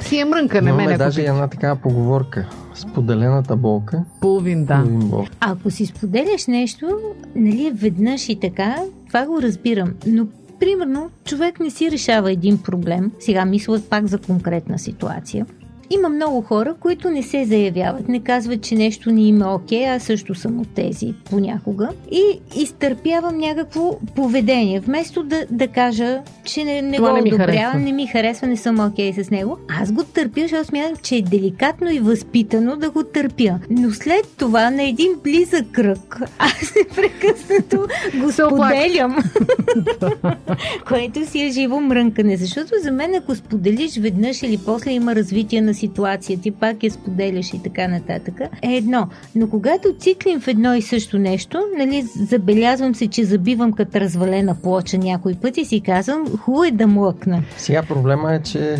си 0.00 0.18
е 0.18 0.24
мрънкане 0.24 0.68
Имаме 0.68 0.84
мене. 0.84 0.98
даже 0.98 1.22
ако 1.22 1.30
една 1.30 1.48
такава 1.48 1.76
поговорка. 1.76 2.48
Споделената 2.74 3.56
болка, 3.56 4.04
Половин, 4.20 4.64
да. 4.64 4.82
половин 4.82 5.08
болка. 5.08 5.30
Ако 5.40 5.70
си 5.70 5.86
споделяш 5.86 6.46
нещо, 6.46 6.98
нали, 7.36 7.72
веднъж 7.74 8.28
и 8.28 8.40
така, 8.40 8.76
това 9.06 9.26
го 9.26 9.42
разбирам. 9.42 9.92
Но 10.06 10.26
примерно, 10.60 11.10
човек 11.24 11.60
не 11.60 11.70
си 11.70 11.90
решава 11.90 12.32
един 12.32 12.58
проблем. 12.58 13.12
Сега 13.20 13.44
мисля 13.44 13.80
пак 13.90 14.06
за 14.06 14.18
конкретна 14.18 14.78
ситуация. 14.78 15.46
Има 15.90 16.08
много 16.08 16.42
хора, 16.42 16.74
които 16.80 17.10
не 17.10 17.22
се 17.22 17.44
заявяват, 17.44 18.08
не 18.08 18.20
казват, 18.20 18.62
че 18.62 18.74
нещо 18.74 19.10
не 19.10 19.22
им 19.22 19.42
е 19.42 19.44
окей, 19.44 19.88
аз 19.88 20.02
също 20.02 20.34
съм 20.34 20.60
от 20.60 20.68
тези 20.74 21.14
понякога. 21.30 21.88
И 22.10 22.22
изтърпявам 22.56 23.38
някакво 23.38 23.98
поведение. 24.14 24.80
Вместо 24.80 25.22
да, 25.22 25.46
да 25.50 25.68
кажа, 25.68 26.20
че 26.44 26.64
не, 26.64 26.82
не 26.82 26.96
Това 26.96 27.10
го 27.10 27.16
не 27.16 27.22
одобрявам, 27.22 27.54
харесва. 27.54 27.78
не 27.78 27.92
ми 27.92 28.06
харесва, 28.06 28.46
не 28.46 28.56
съм 28.56 28.86
окей 28.86 29.12
с 29.12 29.30
него, 29.30 29.58
аз 29.80 29.92
го 29.92 30.04
търпя, 30.04 30.40
защото 30.40 30.64
смятам, 30.64 30.96
че 31.02 31.16
е 31.16 31.22
деликатно 31.22 31.90
и 31.90 31.98
възпитано 31.98 32.76
да 32.76 32.90
го 32.90 33.04
търпя. 33.04 33.58
Но 33.70 33.90
след 33.90 34.26
това 34.36 34.70
на 34.70 34.82
един 34.82 35.12
близък 35.24 35.72
кръг, 35.72 36.20
аз 36.38 36.74
непрекъснато 36.76 37.86
го 38.20 38.32
споделям. 38.32 39.16
което 40.88 41.26
си 41.26 41.42
е 41.42 41.50
живо 41.50 41.80
мрънкане. 41.80 42.36
Защото 42.36 42.72
за 42.82 42.92
мен, 42.92 43.14
ако 43.14 43.34
споделиш 43.34 43.96
веднъж 43.96 44.42
или 44.42 44.58
после 44.66 44.90
има 44.90 45.14
развитие 45.14 45.60
на 45.60 45.74
ситуация, 45.78 46.38
ти 46.38 46.50
пак 46.50 46.82
я 46.82 46.90
споделяш 46.90 47.54
и 47.54 47.62
така 47.62 47.88
нататък, 47.88 48.34
е 48.62 48.74
едно. 48.74 49.06
Но 49.34 49.50
когато 49.50 49.94
циклим 49.98 50.40
в 50.40 50.48
едно 50.48 50.74
и 50.74 50.82
също 50.82 51.18
нещо, 51.18 51.58
нали, 51.78 52.02
забелязвам 52.20 52.94
се, 52.94 53.08
че 53.08 53.24
забивам 53.24 53.72
като 53.72 54.00
развалена 54.00 54.54
плоча 54.54 54.98
някой 54.98 55.34
път 55.34 55.56
и 55.56 55.64
си 55.64 55.80
казвам, 55.80 56.26
хубаво 56.36 56.64
е 56.64 56.70
да 56.70 56.86
млъкна. 56.86 57.42
Сега 57.56 57.82
проблема 57.82 58.34
е, 58.34 58.42
че 58.42 58.78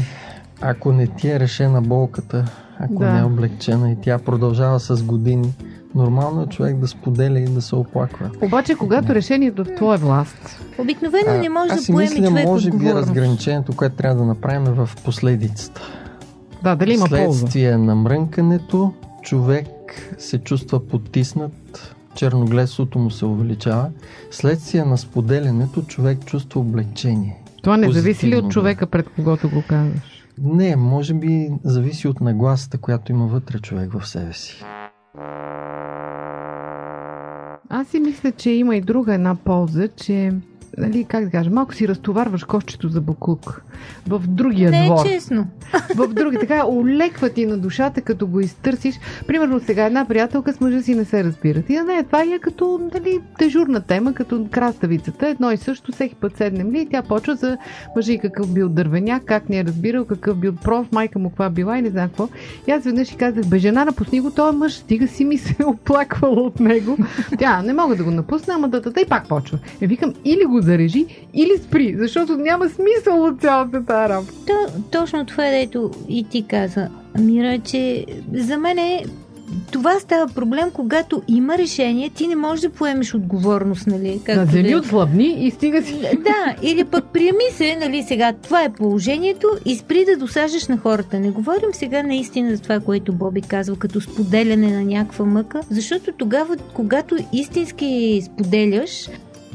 ако 0.61 0.93
не 0.93 1.07
ти 1.09 1.29
е 1.29 1.41
решена 1.41 1.83
болката, 1.83 2.45
ако 2.79 2.95
Да. 2.95 3.13
не 3.13 3.21
е 3.21 3.25
облегчена 3.25 3.91
и 3.91 3.97
тя 3.97 4.19
продължава 4.19 4.81
с 4.81 5.03
години, 5.03 5.53
нормално 5.95 6.43
е 6.43 6.47
човек 6.47 6.77
да 6.77 6.89
споделя 6.89 7.39
и 7.39 7.45
да 7.45 7.63
се 7.63 7.75
оплаква. 7.75 8.31
Обаче, 8.43 8.75
когато 8.75 9.15
решението 9.15 9.63
е 9.63 9.65
в 9.65 9.75
твоя 9.77 9.99
власт, 9.99 10.61
Обикновено 10.79 11.33
не 11.35 11.49
може 11.49 11.69
да 11.71 11.79
си 11.79 11.93
поеме 11.93 12.11
мисля, 12.11 12.27
човек 12.27 12.47
може 12.47 12.71
би 12.71 12.77
отговорност. 12.77 13.09
разграничението, 13.09 13.73
което 13.73 13.97
трябва 13.97 14.17
да 14.17 14.25
направим 14.25 14.67
е 14.67 14.71
в 14.71 14.91
последицата. 15.05 15.81
Да, 16.63 16.77
дали 16.77 16.95
има 16.95 17.07
полза? 17.09 17.39
Следствие 17.39 17.77
на 17.77 17.95
мрънкането, 17.95 18.93
човек 19.23 19.67
се 20.19 20.39
чувства 20.39 20.87
потиснат, 20.87 21.95
черногледството 22.15 22.99
му 22.99 23.11
се 23.11 23.25
увеличава. 23.25 23.91
Следствие 24.31 24.85
на 24.85 24.99
споделянето, 24.99 25.83
човек 25.83 26.25
чувства 26.25 26.61
облегчение. 26.61 27.43
Това 27.63 27.77
не 27.77 27.93
зависи 27.93 28.29
ли 28.29 28.37
от 28.37 28.51
човека, 28.51 28.87
пред 28.87 29.09
когото 29.09 29.51
го 29.51 29.63
казваш? 29.69 30.27
Не, 30.43 30.77
може 30.77 31.15
би 31.15 31.51
зависи 31.65 32.09
от 32.09 32.21
нагласата, 32.21 32.79
която 32.79 33.13
има 33.13 33.27
вътре 33.27 33.59
човек 33.59 33.93
в 33.93 34.09
себе 34.09 34.33
си. 34.33 34.65
Аз 37.69 37.89
си 37.89 38.01
мисля, 38.01 38.33
че 38.33 38.51
има 38.51 38.77
и 38.77 38.81
друга 38.81 39.15
една 39.15 39.35
полза, 39.35 39.89
че 39.89 40.33
нали, 40.79 41.05
как 41.05 41.25
да 41.25 41.31
кажа, 41.31 41.51
малко 41.51 41.75
си 41.75 41.89
разтоварваш 41.89 42.45
кошчето 42.45 42.89
за 42.89 43.01
буклук 43.01 43.63
в 44.09 44.23
другия 44.27 44.71
Не 44.71 44.85
е 44.85 44.85
двор. 44.85 45.07
честно. 45.07 45.47
В 45.95 46.09
други, 46.09 46.37
така, 46.41 46.67
олеква 46.67 47.29
ти 47.29 47.47
на 47.47 47.59
душата, 47.59 48.01
като 48.01 48.27
го 48.27 48.41
изтърсиш. 48.41 48.95
Примерно 49.27 49.61
сега 49.61 49.87
една 49.87 50.05
приятелка 50.05 50.53
с 50.53 50.61
мъжа 50.61 50.83
си 50.83 50.95
не 50.95 51.05
се 51.05 51.25
разбират. 51.25 51.71
И 51.71 51.77
на 51.77 51.85
нея 51.85 52.05
това 52.05 52.23
е 52.23 52.39
като 52.39 52.91
дали, 52.93 53.21
дежурна 53.39 53.81
тема, 53.81 54.15
като 54.15 54.47
краставицата. 54.51 55.29
Едно 55.29 55.51
и 55.51 55.57
също, 55.57 55.93
всеки 55.93 56.15
път 56.15 56.37
седнем 56.37 56.73
ли, 56.73 56.81
и 56.81 56.89
тя 56.89 57.03
почва 57.03 57.35
за 57.35 57.59
мъжа 57.97 58.13
и 58.13 58.19
какъв 58.19 58.55
бил 58.55 58.69
дървеняк, 58.69 59.23
как 59.25 59.49
не 59.49 59.59
е 59.59 59.65
разбирал, 59.65 60.05
какъв 60.05 60.37
бил 60.37 60.53
проф, 60.53 60.93
майка 60.93 61.19
му 61.19 61.29
каква 61.29 61.51
била 61.51 61.79
и 61.79 61.83
не 61.83 61.91
знам 61.91 62.09
какво. 62.09 62.29
И 62.67 62.71
аз 62.71 62.85
веднъж 62.85 63.13
и 63.13 63.17
казах, 63.17 63.47
бе, 63.47 63.59
жена, 63.59 63.85
напусни 63.85 64.21
го 64.21 64.31
този 64.31 64.57
мъж, 64.57 64.73
стига 64.73 65.09
си 65.09 65.25
ми 65.25 65.39
се 65.39 65.57
е 65.61 65.65
оплаквала 65.67 66.41
от 66.41 66.61
него. 66.61 66.97
Тя, 67.39 67.63
не 67.63 67.73
мога 67.73 67.97
да 67.97 68.05
го 68.05 68.11
напусна, 68.11 68.55
ама 68.55 68.69
да, 68.69 68.81
да, 68.81 68.91
да 68.91 69.01
и 69.01 69.07
пак 69.07 69.29
почва. 69.29 69.59
Е, 69.81 69.87
викам, 69.87 70.15
или 70.25 70.45
го 70.45 70.61
зарежи, 70.69 71.07
или 71.35 71.59
спри, 71.59 71.95
защото 71.99 72.37
няма 72.37 72.69
смисъл 72.69 73.25
от 73.25 73.41
цялата 73.41 73.85
тази 73.85 74.09
работа. 74.09 74.33
То, 74.47 74.55
точно 74.91 75.27
това 75.27 75.47
е, 75.47 75.51
дето 75.51 75.91
и 76.09 76.25
ти 76.25 76.43
каза, 76.43 76.89
Мира, 77.19 77.59
че 77.59 78.07
за 78.33 78.59
мен 78.59 78.79
е 78.79 79.05
това 79.73 80.01
става 80.01 80.29
проблем, 80.35 80.71
когато 80.73 81.23
има 81.29 81.59
решение, 81.59 82.11
ти 82.11 82.27
не 82.27 82.37
можеш 82.37 82.63
да 82.63 82.71
поемеш 82.71 83.15
отговорност, 83.15 83.87
нали? 83.87 84.21
Да, 84.27 84.35
да 84.35 84.45
вземи 84.45 84.71
е. 84.71 84.77
отслабни 84.77 85.47
и 85.47 85.51
стига 85.51 85.83
си. 85.83 86.01
Да, 86.01 86.57
или 86.63 86.85
пък 86.85 87.05
приеми 87.13 87.45
се, 87.51 87.77
нали, 87.77 88.03
сега 88.03 88.33
това 88.33 88.63
е 88.63 88.73
положението 88.73 89.49
и 89.65 89.77
спри 89.77 90.05
да 90.05 90.17
досаждаш 90.17 90.67
на 90.67 90.79
хората. 90.79 91.21
Не 91.21 91.31
говорим 91.31 91.69
сега 91.73 92.03
наистина 92.03 92.57
за 92.57 92.63
това, 92.63 92.81
което 92.81 93.13
Боби 93.13 93.41
казва, 93.41 93.77
като 93.77 94.01
споделяне 94.01 94.71
на 94.71 94.85
някаква 94.85 95.25
мъка, 95.25 95.61
защото 95.71 96.13
тогава, 96.13 96.57
когато 96.75 97.17
истински 97.33 98.23
споделяш, 98.25 99.09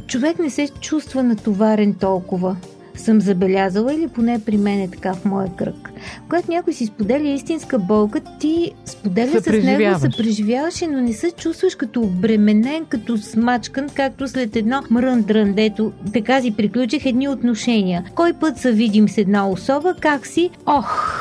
човек 0.07 0.39
не 0.39 0.49
се 0.49 0.67
чувства 0.81 1.23
натоварен 1.23 1.93
толкова 1.93 2.55
съм 2.95 3.21
забелязала 3.21 3.93
или 3.93 4.07
поне 4.07 4.41
при 4.45 4.57
мен 4.57 4.81
е 4.81 4.91
така 4.91 5.13
в 5.13 5.25
моя 5.25 5.55
кръг. 5.55 5.89
Когато 6.29 6.51
някой 6.51 6.73
си 6.73 6.85
споделя 6.85 7.27
истинска 7.27 7.79
болка, 7.79 8.21
ти 8.39 8.71
споделя 8.85 9.41
с 9.41 9.45
него, 9.51 9.99
се 9.99 10.09
преживяваш, 10.17 10.81
но 10.81 11.01
не 11.01 11.13
се 11.13 11.31
чувстваш 11.31 11.75
като 11.75 12.01
обременен, 12.01 12.85
като 12.85 13.17
смачкан, 13.17 13.89
както 13.89 14.27
след 14.27 14.55
едно 14.55 14.83
мръндрън, 14.89 15.53
дето 15.53 15.91
така 16.13 16.41
си 16.41 16.55
приключих 16.55 17.05
едни 17.05 17.27
отношения. 17.27 18.03
Кой 18.15 18.33
път 18.33 18.57
се 18.57 18.71
видим 18.71 19.09
с 19.09 19.17
една 19.17 19.49
особа, 19.49 19.95
как 19.99 20.27
си? 20.27 20.49
Ох! 20.65 21.19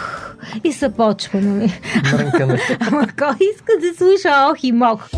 И 0.65 0.73
съпочваме. 0.73 1.69
Ама 2.81 3.07
кой 3.19 3.49
иска 3.55 3.73
да 3.81 3.95
слуша 3.97 4.51
ох 4.51 4.65
и 4.65 4.73
мох? 4.73 5.09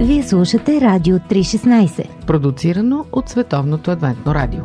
Вие 0.00 0.22
слушате 0.22 0.80
Радио 0.80 1.16
316, 1.18 2.26
продуцирано 2.26 3.04
от 3.12 3.28
Световното 3.28 3.90
адвентно 3.90 4.34
радио. 4.34 4.64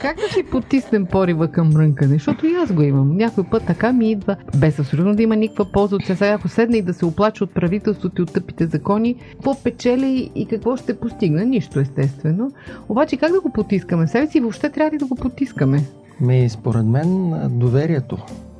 Как 0.00 0.16
да 0.16 0.28
си 0.34 0.42
потиснем 0.50 1.06
порива 1.06 1.48
към 1.48 1.68
мрънкане? 1.68 2.14
Защото 2.14 2.46
и 2.46 2.54
аз 2.54 2.72
го 2.72 2.82
имам. 2.82 3.16
Някой 3.16 3.44
път 3.44 3.66
така 3.66 3.92
ми 3.92 4.10
идва, 4.10 4.36
без 4.56 4.78
абсолютно 4.78 5.14
да 5.14 5.22
има 5.22 5.36
никаква 5.36 5.64
полза 5.72 5.96
от 5.96 6.02
сега. 6.04 6.26
Ако 6.26 6.48
седне 6.48 6.76
и 6.76 6.82
да 6.82 6.94
се 6.94 7.06
оплача 7.06 7.44
от 7.44 7.54
правителството 7.54 8.22
и 8.22 8.24
от 8.24 8.32
тъпите 8.32 8.66
закони, 8.66 9.14
какво 9.32 9.62
печели 9.62 10.30
и 10.34 10.46
какво 10.46 10.76
ще 10.76 11.00
постигне? 11.00 11.44
Нищо, 11.44 11.80
естествено. 11.80 12.52
Обаче 12.88 13.16
как 13.16 13.32
да 13.32 13.40
го 13.40 13.50
потискаме? 13.50 14.06
Себе 14.06 14.26
си 14.26 14.40
въобще 14.40 14.70
трябва 14.70 14.92
ли 14.92 14.98
да 14.98 15.06
го 15.06 15.16
потискаме? 15.16 15.84
Ми, 16.20 16.48
според 16.48 16.86
мен, 16.86 17.34
доверието 17.50 18.18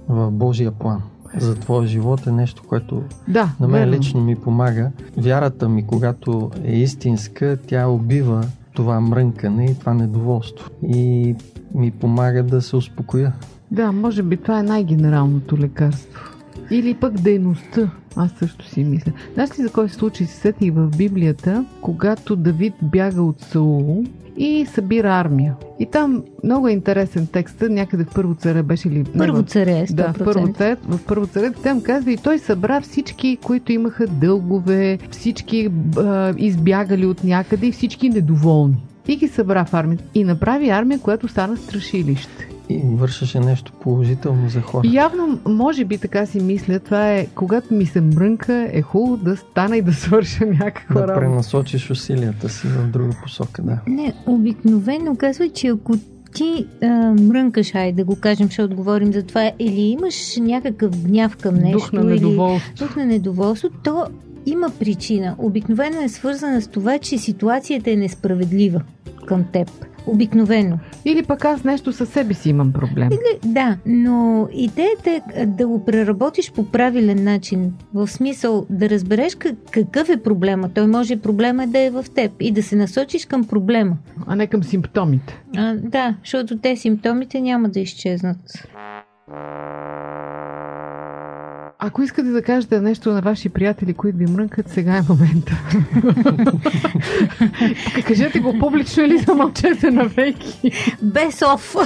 в 0.08 0.30
Божия 0.30 0.72
план 0.72 1.02
за 1.38 1.54
твоя 1.54 1.86
живот 1.86 2.26
е 2.26 2.32
нещо, 2.32 2.62
което 2.68 3.02
да, 3.28 3.54
на 3.60 3.68
мен 3.68 3.80
верно. 3.80 3.92
лично 3.92 4.20
ми 4.20 4.36
помага. 4.36 4.90
Вярата 5.16 5.68
ми, 5.68 5.86
когато 5.86 6.50
е 6.64 6.72
истинска, 6.76 7.58
тя 7.66 7.88
убива 7.88 8.44
това 8.74 9.00
мрънкане 9.00 9.64
и 9.64 9.78
това 9.78 9.94
недоволство. 9.94 10.70
И 10.88 11.34
ми 11.74 11.90
помага 11.90 12.42
да 12.42 12.62
се 12.62 12.76
успокоя. 12.76 13.32
Да, 13.70 13.92
може 13.92 14.22
би 14.22 14.36
това 14.36 14.58
е 14.58 14.62
най-генералното 14.62 15.58
лекарство. 15.58 16.32
Или 16.70 16.94
пък 16.94 17.20
дейността. 17.20 17.90
Аз 18.16 18.30
също 18.30 18.68
си 18.68 18.84
мисля. 18.84 19.12
Знаеш 19.34 19.58
ли 19.58 19.62
за 19.62 19.72
кой 19.72 19.88
случай 19.88 20.26
се 20.26 20.36
сетих 20.36 20.74
в 20.74 20.90
Библията, 20.96 21.64
когато 21.80 22.36
Давид 22.36 22.74
бяга 22.82 23.22
от 23.22 23.40
Саул 23.40 24.04
и 24.36 24.66
събира 24.66 25.08
армия. 25.08 25.54
И 25.78 25.86
там 25.86 26.24
много 26.44 26.68
е 26.68 26.72
интересен 26.72 27.26
текст, 27.26 27.62
някъде 27.70 28.04
в 28.04 28.14
Първо 28.14 28.34
царе 28.34 28.62
беше 28.62 28.88
ли? 28.88 29.04
Първо 29.18 29.42
царе, 29.42 29.86
100%. 29.86 29.94
Да, 29.94 30.12
в 30.12 30.24
Първо 30.24 30.52
царе, 30.52 30.76
в 30.88 31.00
Първо 31.06 31.26
царе 31.26 31.50
там 31.50 31.82
казва 31.82 32.12
и 32.12 32.16
той 32.16 32.38
събра 32.38 32.80
всички, 32.80 33.38
които 33.44 33.72
имаха 33.72 34.06
дългове, 34.06 34.98
всички 35.10 35.68
а, 35.96 36.34
избягали 36.38 37.06
от 37.06 37.24
някъде 37.24 37.66
и 37.66 37.72
всички 37.72 38.08
недоволни. 38.08 38.84
И 39.08 39.16
ги 39.16 39.28
събра 39.28 39.64
в 39.64 39.74
армията. 39.74 40.04
И 40.14 40.24
направи 40.24 40.68
армия, 40.68 40.98
която 40.98 41.28
стана 41.28 41.56
страшилище 41.56 42.48
и 42.68 42.82
вършеше 42.84 43.40
нещо 43.40 43.72
положително 43.80 44.48
за 44.48 44.60
хората. 44.60 44.94
Явно, 44.94 45.38
може 45.46 45.84
би 45.84 45.98
така 45.98 46.26
си 46.26 46.40
мисля, 46.40 46.78
това 46.78 47.12
е, 47.12 47.26
когато 47.26 47.74
ми 47.74 47.86
се 47.86 48.00
мрънка, 48.00 48.68
е 48.72 48.82
хубаво 48.82 49.16
да 49.16 49.36
стана 49.36 49.76
и 49.76 49.82
да 49.82 49.92
свърша 49.92 50.46
някаква 50.46 50.94
да 50.94 51.00
работа. 51.00 51.14
Да 51.14 51.20
пренасочиш 51.20 51.90
усилията 51.90 52.48
си 52.48 52.66
в 52.66 52.86
друга 52.86 53.12
посока, 53.22 53.62
да. 53.62 53.78
Не, 53.86 54.14
обикновено 54.26 55.16
казва, 55.16 55.48
че 55.48 55.68
ако 55.68 55.92
ти 56.34 56.66
а, 56.82 56.86
мрънкаш, 57.14 57.74
ай 57.74 57.92
да 57.92 58.04
го 58.04 58.16
кажем, 58.20 58.50
ще 58.50 58.62
отговорим 58.62 59.12
за 59.12 59.22
това, 59.22 59.52
или 59.58 59.80
имаш 59.80 60.36
някакъв 60.40 61.02
гняв 61.02 61.36
към 61.36 61.54
нещо, 61.54 61.78
дух 61.78 61.92
на 61.92 62.04
недоволство, 62.04 62.70
или 62.70 62.78
дух 62.78 62.96
на 62.96 63.06
недоволство, 63.06 63.68
то 63.84 64.06
има 64.46 64.70
причина. 64.78 65.34
Обикновено 65.38 66.02
е 66.02 66.08
свързана 66.08 66.62
с 66.62 66.68
това, 66.68 66.98
че 66.98 67.18
ситуацията 67.18 67.90
е 67.90 67.96
несправедлива 67.96 68.82
към 69.26 69.44
теб. 69.52 69.70
Обикновено. 70.06 70.78
Или 71.04 71.22
пък 71.22 71.44
аз 71.44 71.64
нещо 71.64 71.92
със 71.92 72.08
себе 72.08 72.34
си 72.34 72.48
имам 72.48 72.72
проблем. 72.72 73.08
Или, 73.12 73.52
да, 73.52 73.76
но 73.86 74.48
идеята 74.52 75.20
е 75.34 75.46
да 75.46 75.66
го 75.66 75.84
преработиш 75.84 76.52
по 76.52 76.70
правилен 76.70 77.24
начин. 77.24 77.74
В 77.94 78.08
смисъл 78.08 78.66
да 78.70 78.90
разбереш 78.90 79.34
какъв 79.70 80.08
е 80.08 80.22
проблема. 80.22 80.70
Той 80.74 80.86
може 80.86 81.16
проблема 81.16 81.66
да 81.66 81.78
е 81.78 81.90
в 81.90 82.04
теб 82.14 82.32
и 82.40 82.52
да 82.52 82.62
се 82.62 82.76
насочиш 82.76 83.26
към 83.26 83.44
проблема. 83.44 83.96
А 84.26 84.36
не 84.36 84.46
към 84.46 84.64
симптомите. 84.64 85.42
А, 85.56 85.74
да, 85.74 86.16
защото 86.24 86.58
те 86.58 86.76
симптомите 86.76 87.40
няма 87.40 87.68
да 87.68 87.80
изчезнат. 87.80 88.38
Ако 91.86 92.02
искате 92.02 92.28
да 92.28 92.42
кажете 92.42 92.80
нещо 92.80 93.12
на 93.12 93.20
ваши 93.20 93.48
приятели, 93.48 93.94
които 93.94 94.18
ви 94.18 94.26
мрънкат, 94.26 94.68
сега 94.68 94.96
е 94.96 95.02
момента. 95.08 95.62
Кажете 98.06 98.40
го 98.40 98.58
публично 98.58 99.02
или 99.02 99.18
замълчете 99.18 99.90
на 99.90 100.04
веки. 100.04 100.72
Без 101.02 101.42
оф. 101.42 101.76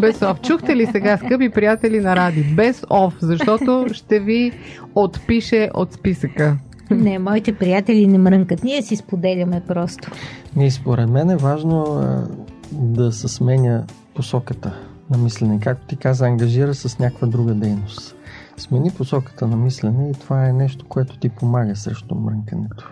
Без 0.00 0.22
оф. 0.22 0.40
Чухте 0.40 0.76
ли 0.76 0.86
сега, 0.86 1.16
скъпи 1.16 1.48
приятели 1.48 2.00
на 2.00 2.16
Ради? 2.16 2.42
Без 2.42 2.84
оф, 2.90 3.14
защото 3.20 3.86
ще 3.92 4.20
ви 4.20 4.52
отпише 4.94 5.70
от 5.74 5.92
списъка. 5.92 6.56
Не, 6.90 7.18
моите 7.18 7.52
приятели 7.52 8.06
не 8.06 8.18
мрънкат. 8.18 8.64
Ние 8.64 8.82
си 8.82 8.96
споделяме 8.96 9.62
просто. 9.68 10.10
И 10.60 10.70
според 10.70 11.10
мен 11.10 11.30
е 11.30 11.36
важно 11.36 12.02
да 12.72 13.12
се 13.12 13.28
сменя 13.28 13.84
посоката 14.14 14.74
на 15.10 15.18
мислене. 15.18 15.60
Както 15.60 15.86
ти 15.86 15.96
каза, 15.96 16.26
ангажира 16.26 16.74
с 16.74 16.98
някаква 16.98 17.26
друга 17.26 17.54
дейност. 17.54 18.17
Смени 18.58 18.90
посоката 18.90 19.46
на 19.46 19.56
мислене 19.56 20.10
и 20.10 20.12
това 20.12 20.46
е 20.48 20.52
нещо, 20.52 20.86
което 20.88 21.18
ти 21.18 21.28
помага 21.28 21.76
срещу 21.76 22.14
мрънкането. 22.14 22.90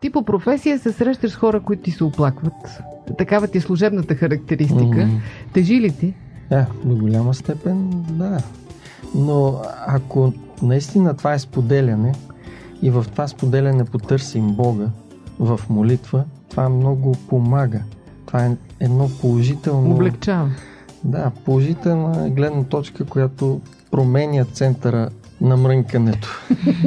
Ти 0.00 0.10
по 0.10 0.24
професия 0.24 0.78
се 0.78 0.92
срещаш 0.92 1.30
с 1.32 1.36
хора, 1.36 1.60
които 1.60 1.82
ти 1.82 1.90
се 1.90 2.04
оплакват. 2.04 2.82
Такава 3.18 3.48
ти 3.48 3.58
е 3.58 3.60
служебната 3.60 4.14
характеристика. 4.14 4.80
Mm-hmm. 4.80 5.20
Тежи 5.52 5.80
ли 5.80 5.96
ти? 5.96 6.14
Да, 6.50 6.66
до 6.84 6.96
голяма 6.96 7.34
степен 7.34 7.90
да. 8.10 8.38
Но 9.14 9.62
ако 9.86 10.32
наистина 10.62 11.16
това 11.16 11.34
е 11.34 11.38
споделяне 11.38 12.14
и 12.82 12.90
в 12.90 13.06
това 13.12 13.28
споделяне 13.28 13.84
потърсим 13.84 14.52
Бога 14.52 14.88
в 15.38 15.60
молитва, 15.70 16.24
това 16.50 16.68
много 16.68 17.12
помага. 17.28 17.82
Това 18.26 18.46
е 18.46 18.56
едно 18.80 19.08
положително... 19.20 19.90
Облегчава. 19.94 20.50
Да, 21.04 21.30
положителна 21.44 22.30
гледна 22.30 22.64
точка, 22.64 23.04
която 23.04 23.60
променя 23.90 24.44
центъра 24.44 25.08
на 25.40 25.56
мрънкането. 25.56 26.28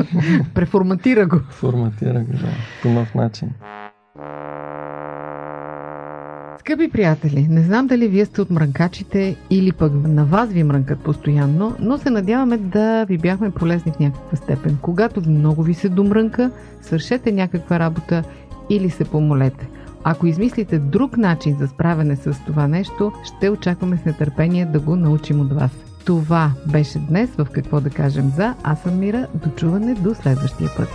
Преформатира 0.53 1.25
го. 1.25 1.39
Форматира 1.49 2.19
го, 2.19 2.31
да, 2.31 2.49
по 2.81 2.89
нов 2.89 3.15
начин. 3.15 3.49
Скъпи 6.59 6.89
приятели, 6.91 7.47
не 7.49 7.61
знам 7.61 7.87
дали 7.87 8.07
вие 8.07 8.25
сте 8.25 8.41
от 8.41 8.49
мрънкачите 8.49 9.35
или 9.49 9.71
пък 9.71 9.93
на 9.93 10.25
вас 10.25 10.49
ви 10.49 10.63
мрънкат 10.63 10.99
постоянно, 10.99 11.75
но 11.79 11.97
се 11.97 12.09
надяваме 12.09 12.57
да 12.57 13.05
ви 13.05 13.17
бяхме 13.17 13.51
полезни 13.51 13.91
в 13.91 13.99
някаква 13.99 14.37
степен. 14.37 14.77
Когато 14.81 15.29
много 15.29 15.63
ви 15.63 15.73
се 15.73 15.89
домрънка, 15.89 16.51
свършете 16.81 17.31
някаква 17.31 17.79
работа 17.79 18.23
или 18.69 18.89
се 18.89 19.05
помолете. 19.05 19.67
Ако 20.07 20.27
измислите 20.27 20.79
друг 20.79 21.17
начин 21.17 21.57
за 21.59 21.67
справяне 21.67 22.15
с 22.15 22.33
това 22.45 22.67
нещо, 22.67 23.11
ще 23.23 23.49
очакваме 23.49 23.97
с 23.97 24.05
нетърпение 24.05 24.65
да 24.65 24.79
го 24.79 24.95
научим 24.95 25.39
от 25.39 25.53
вас. 25.53 25.71
Това 26.05 26.51
беше 26.71 26.99
днес 26.99 27.29
в 27.29 27.47
Какво 27.51 27.81
да 27.81 27.89
кажем 27.89 28.29
за. 28.29 28.55
Аз 28.63 28.81
съм 28.81 28.99
Мира. 28.99 29.27
Дочуване 29.45 29.93
до 29.93 30.15
следващия 30.15 30.69
път. 30.77 30.89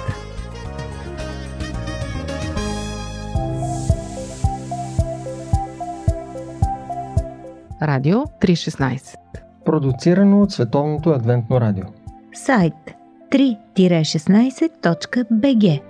Радио 7.83 8.19
316 8.19 9.15
Продуцирано 9.65 10.43
от 10.43 10.53
Световното 10.53 11.11
адвентно 11.11 11.61
радио 11.61 11.85
Сайт 12.35 12.75
3-16.bg 13.31 15.90